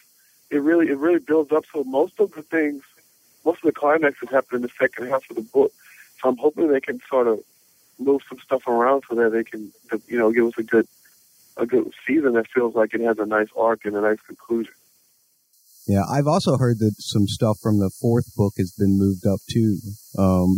[0.51, 1.64] it really it really builds up.
[1.72, 2.82] So most of the things,
[3.45, 5.72] most of the climaxes happen in the second half of the book.
[6.20, 7.41] So I'm hoping they can sort of
[7.99, 9.72] move some stuff around so that they can
[10.09, 10.89] you know give us a good
[11.57, 14.74] a good season that feels like it has a nice arc and a nice conclusion.
[15.87, 19.41] Yeah, I've also heard that some stuff from the fourth book has been moved up
[19.51, 19.78] too,
[20.18, 20.57] um,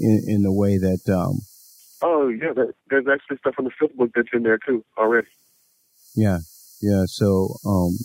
[0.00, 1.40] in, in the way that, um,
[2.02, 5.28] Oh yeah, there, there's actually stuff from the fifth book that's in there too already.
[6.16, 6.38] yeah,
[6.82, 7.04] yeah.
[7.06, 7.96] So, um,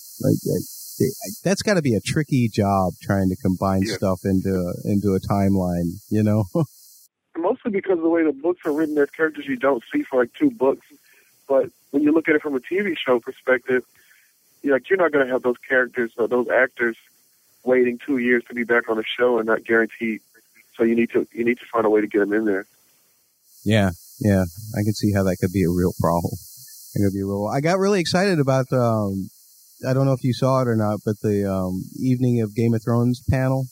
[1.44, 3.96] that's got to be a tricky job trying to combine Yeah.
[3.96, 5.94] stuff into into a timeline.
[6.10, 6.46] You know?
[7.38, 10.20] Mostly because of the way the books are written, there's characters you don't see for
[10.22, 10.86] like two books.
[11.48, 13.84] But when you look at it from a TV show perspective,
[14.62, 16.98] you're like you're not going to have those characters or those actors
[17.64, 20.22] waiting two years to be back on the show and not guaranteed.
[20.76, 22.66] So you need to you need to find a way to get them in there.
[23.66, 24.44] Yeah, yeah.
[24.76, 26.34] I can see how that could be a real problem.
[26.96, 27.48] It could be real.
[27.54, 28.66] I got really excited about.
[28.72, 29.30] Um,
[29.88, 32.74] I don't know if you saw it or not, but the um, evening of Game
[32.74, 33.66] of Thrones panel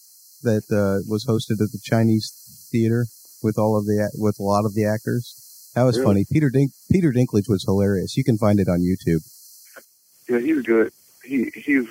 [0.43, 2.31] that uh, was hosted at the Chinese
[2.71, 3.05] theater
[3.43, 5.71] with all of the with a lot of the actors.
[5.75, 6.09] That was Really?
[6.09, 6.25] funny.
[6.31, 8.17] Peter Dink, Peter Dinklage was hilarious.
[8.17, 9.21] You can find it on YouTube.
[10.29, 10.91] Yeah, he's good.
[11.23, 11.87] He he's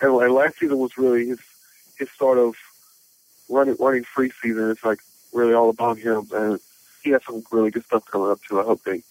[0.00, 1.40] and, and last season was really his
[1.98, 2.54] his sort of
[3.48, 4.70] running running free season.
[4.70, 5.00] It's like
[5.32, 6.60] really all about him, and
[7.02, 8.60] he has some really good stuff coming up too.
[8.60, 9.02] I hope they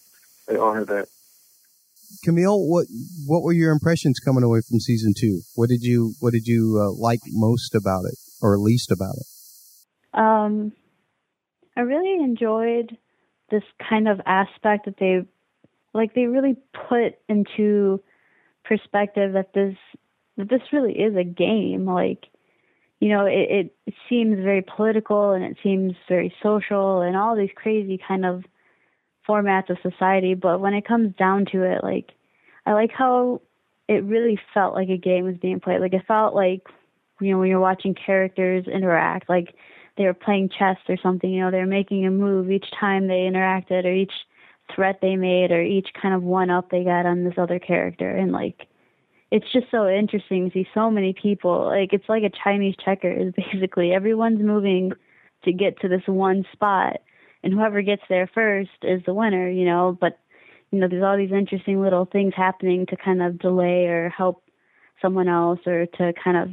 [0.48, 1.08] they honor that.
[2.24, 2.88] Camille, what
[3.26, 5.42] what were your impressions coming away from season two?
[5.56, 9.26] What did you what did you uh, like most about it, or least about it?
[10.18, 10.72] Um,
[11.76, 12.98] I really enjoyed
[13.52, 15.26] this kind of aspect that they,
[15.94, 16.58] like, they really
[16.90, 18.02] put into
[18.68, 19.76] perspective that this
[20.38, 21.86] that this really is a game.
[21.86, 22.26] Like,
[23.00, 27.50] you know, it, it, seems very political and it seems very social and all these
[27.56, 28.44] crazy kind of
[29.28, 30.34] formats of society.
[30.34, 32.12] But when it comes down to it, like,
[32.66, 33.42] I like how
[33.88, 35.82] it really felt like a game was being played.
[35.82, 36.62] Like, it felt like,
[37.20, 39.56] you know, when you're watching characters interact, like
[39.98, 43.08] they were playing chess or something, you know, they were making a move each time
[43.08, 44.14] they interacted or each
[44.74, 48.10] threat they made or each kind of one up they got on this other character.
[48.10, 48.68] And, like,
[49.32, 51.66] it's just so interesting to see so many people.
[51.66, 53.92] Like it's like a Chinese checkers, basically.
[53.92, 54.92] Everyone's moving
[55.44, 56.98] to get to this one spot,
[57.44, 59.50] and whoever gets there first is the winner.
[59.50, 60.20] You know, but
[60.72, 64.44] you know, there's all these interesting little things happening to kind of delay or help
[65.02, 66.50] someone else, or to kind of,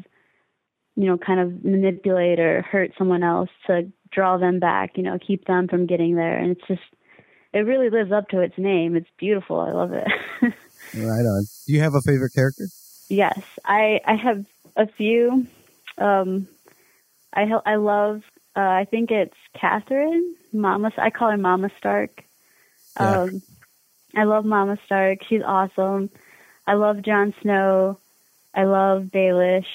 [0.97, 4.97] you know, kind of manipulate or hurt someone else to draw them back.
[4.97, 6.83] You know, keep them from getting there, and it's just,
[7.55, 8.97] it really lives up to its name.
[8.97, 9.61] It's beautiful.
[9.61, 10.07] I love it.
[10.93, 11.45] Right on.
[11.67, 12.69] Do you have a favorite character?
[13.09, 14.45] Yes, I I have
[14.77, 15.47] a few.
[15.99, 16.47] Um,
[17.33, 18.23] I I love.
[18.57, 20.93] Uh, I think it's Catherine, Mama.
[20.99, 22.23] I call her Mama Stark.
[23.01, 23.23] Yeah.
[23.23, 23.43] Um,
[24.15, 25.25] I love Mama Stark.
[25.29, 26.11] She's awesome.
[26.67, 27.99] I love Jon Snow.
[28.55, 29.67] I love Baelish,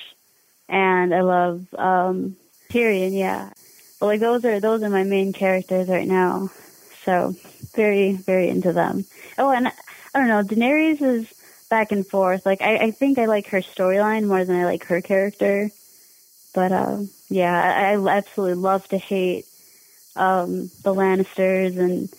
[0.69, 2.37] and I love um,
[2.69, 3.17] Tyrion.
[3.17, 3.51] Yeah,
[3.99, 6.49] but like those are those are my main characters right now.
[7.09, 7.33] So
[7.73, 9.03] very very into them.
[9.39, 9.73] Oh, and I
[10.13, 10.43] don't know.
[10.43, 11.27] Daenerys is
[11.67, 12.45] back and forth.
[12.45, 15.71] Like I, I think I like her storyline more than I like her character.
[16.53, 19.47] But uh, yeah, I, I absolutely love to hate
[20.15, 22.13] um, the Lannisters and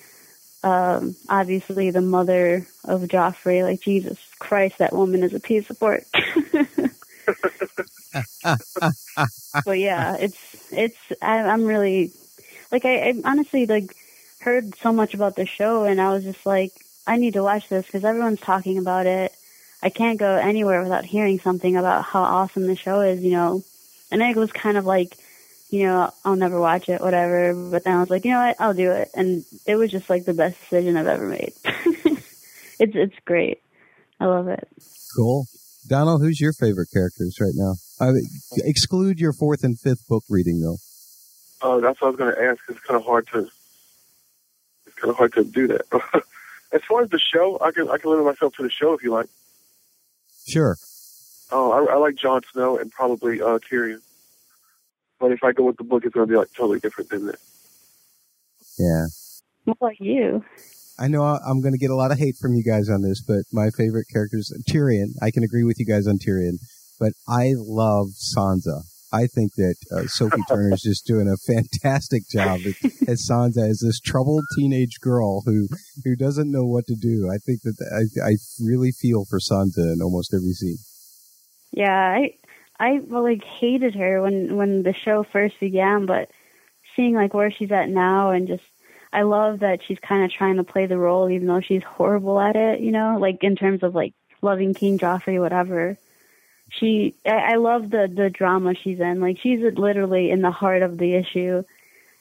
[0.64, 3.62] um, obviously the mother of Joffrey.
[3.62, 6.04] Like Jesus Christ, that woman is a piece of work.
[9.64, 12.12] but yeah, it's it's I, I'm really
[12.72, 13.94] like I, I honestly like
[14.40, 16.72] heard so much about the show and I was just like
[17.06, 19.34] I need to watch this because everyone's talking about it.
[19.82, 23.62] I can't go anywhere without hearing something about how awesome the show is, you know.
[24.10, 25.16] And it was kind of like,
[25.70, 27.54] you know, I'll never watch it, whatever.
[27.54, 29.10] But then I was like, you know what, I'll do it.
[29.14, 31.52] And it was just like the best decision I've ever made.
[31.64, 33.62] it's it's great.
[34.20, 34.68] I love it.
[35.16, 35.46] Cool.
[35.86, 37.74] Donald, who's your favorite characters right now?
[37.98, 38.12] Uh,
[38.58, 40.76] exclude your fourth and fifth book reading, though.
[41.62, 42.60] Oh, that's what I was going to ask.
[42.68, 43.48] It's kind of hard to.
[45.00, 45.86] It's kind of hard to do that.
[46.72, 49.02] as far as the show, I can I can limit myself to the show if
[49.02, 49.28] you like.
[50.46, 50.76] Sure.
[51.50, 54.02] Oh, I, I like Jon Snow and probably uh, Tyrion.
[55.18, 57.26] But if I go with the book, it's going to be like totally different than
[57.26, 57.38] that.
[58.78, 59.06] Yeah.
[59.64, 60.44] What about you?
[60.98, 63.22] I know I'm going to get a lot of hate from you guys on this,
[63.22, 65.12] but my favorite character is Tyrion.
[65.22, 66.58] I can agree with you guys on Tyrion,
[66.98, 68.82] but I love Sansa.
[69.12, 72.60] I think that uh, Sophie Turner is just doing a fantastic job
[73.08, 75.68] as, Sansa, as this troubled teenage girl who
[76.04, 77.28] who doesn't know what to do.
[77.28, 80.78] I think that I, I really feel for Sansa in almost every scene.
[81.72, 82.34] Yeah, I
[82.78, 86.30] I well, like hated her when when the show first began, but
[86.96, 88.64] seeing like where she's at now and just
[89.12, 92.40] I love that she's kind of trying to play the role even though she's horrible
[92.40, 95.98] at it, you know, like in terms of like loving King Joffrey whatever.
[96.70, 99.20] She I, I love the the drama she's in.
[99.20, 101.64] Like she's literally in the heart of the issue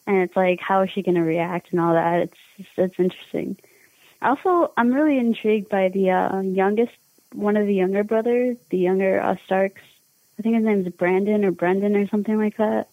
[0.09, 2.21] and it's like how is she going to react and all that.
[2.21, 3.57] It's just, it's interesting.
[4.23, 6.93] Also, I'm really intrigued by the uh, youngest
[7.33, 9.83] one of the younger brothers, the younger uh, Starks.
[10.37, 12.87] I think his name's Brandon or Brendan or something like that.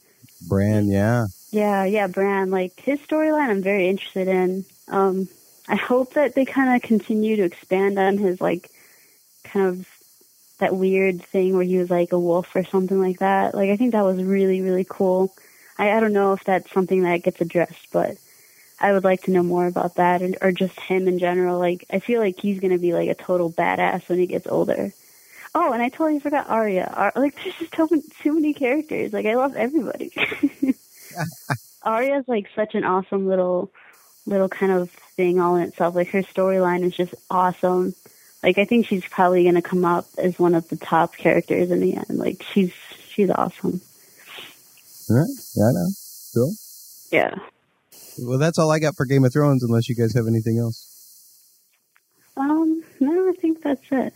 [0.46, 1.26] Bran, yeah.
[1.50, 2.50] Yeah, yeah, Bran.
[2.50, 4.66] Like his storyline, I'm very interested in.
[4.88, 5.26] Um,
[5.68, 8.70] I hope that they kind of continue to expand on his like
[9.42, 9.88] kind of
[10.58, 13.54] that weird thing where he was like a wolf or something like that.
[13.54, 15.34] Like I think that was really really cool.
[15.78, 18.16] I I don't know if that's something that gets addressed, but
[18.80, 21.58] I would like to know more about that and or just him in general.
[21.58, 24.92] Like I feel like he's gonna be like a total badass when he gets older.
[25.54, 26.92] Oh, and I totally forgot Arya.
[26.94, 29.12] Ar- like there's just too many, too many characters.
[29.12, 30.12] Like I love everybody.
[31.82, 33.70] Arya's like such an awesome little
[34.26, 35.94] little kind of thing all in itself.
[35.94, 37.94] Like her storyline is just awesome.
[38.46, 41.80] Like I think she's probably gonna come up as one of the top characters in
[41.80, 42.10] the end.
[42.10, 42.72] Like she's
[43.08, 43.80] she's awesome.
[45.10, 45.28] All right.
[45.56, 45.88] Yeah, I know.
[46.32, 46.54] Cool.
[47.10, 47.34] Yeah.
[48.20, 50.92] Well, that's all I got for Game of Thrones, unless you guys have anything else.
[52.36, 54.14] Um, no, I think that's it.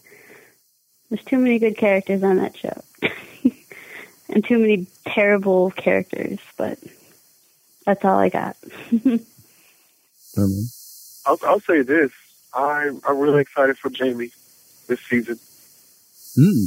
[1.09, 2.81] There's too many good characters on that show.
[4.29, 6.79] and too many terrible characters, but
[7.85, 8.57] that's all I got.
[11.27, 12.13] I'll, I'll say this:
[12.55, 14.31] I'm I'm really excited for Jaime
[14.89, 15.39] this season.
[16.37, 16.63] mm,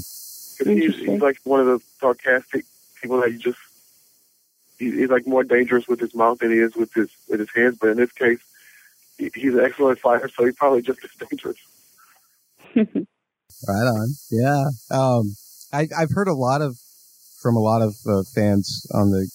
[0.57, 1.11] 'Cause he's, Interesting.
[1.13, 2.65] he's like one of the sarcastic
[3.01, 3.57] people that you just
[4.79, 7.49] he's, he's like more dangerous with his mouth than he is with his with his
[7.55, 7.77] hands.
[7.81, 8.39] But in this case,
[9.17, 11.57] he, he's an excellent fighter, so he's probably just as dangerous.
[12.75, 12.87] right
[13.67, 14.09] on.
[14.31, 14.65] Yeah.
[14.91, 15.35] Um,
[15.71, 16.77] I, I've heard a lot of
[17.41, 19.27] from a lot of uh, fans on the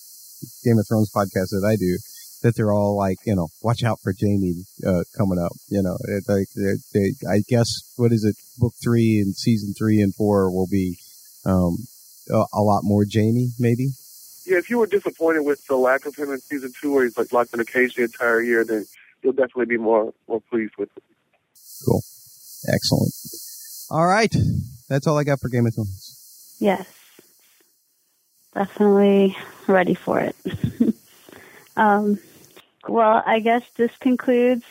[0.65, 1.99] Game of Thrones podcast that I do
[2.43, 5.52] that they're all like, you know, watch out for Jaime uh, coming up.
[5.69, 5.97] You know,
[6.28, 8.36] like they, they, I guess what is it?
[8.59, 10.98] Book three and season three and four will be
[11.44, 11.77] um,
[12.31, 13.90] a, a lot more Jaime, maybe.
[14.47, 17.19] Yeah, if you were disappointed with the lack of him in season two, where he's
[17.19, 18.86] like locked in a cage the entire year, then
[19.23, 21.02] you'll definitely be more more pleased with it.
[21.85, 22.02] Cool,
[22.73, 23.12] excellent.
[23.90, 24.35] All right,
[24.89, 26.56] that's all I got for Game of Thrones.
[26.59, 26.86] Yes,
[28.55, 29.36] definitely
[29.66, 30.36] ready for it.
[31.79, 32.19] um,
[32.89, 34.65] well, I guess this concludes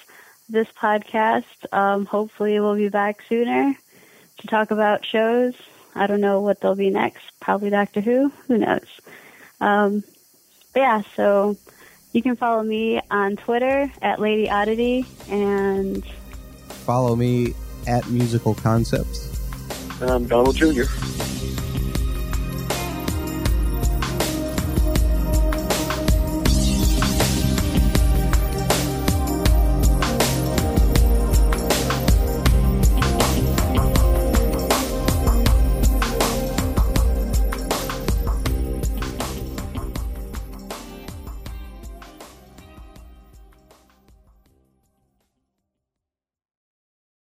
[0.50, 1.46] this podcast.
[1.72, 3.76] Um, hopefully, we'll be back sooner
[4.40, 5.56] to talk about shows.
[5.96, 7.24] I don't know what they'll be next.
[7.40, 8.32] Probably Doctor Who.
[8.48, 8.88] Who knows?
[9.60, 10.04] Um,
[10.74, 11.58] but yeah, so
[12.12, 16.06] you can follow me on Twitter at Lady Oddity and
[16.68, 17.56] follow me
[17.88, 19.34] at Musical Concepts.
[20.02, 20.84] I'm Donald Jr.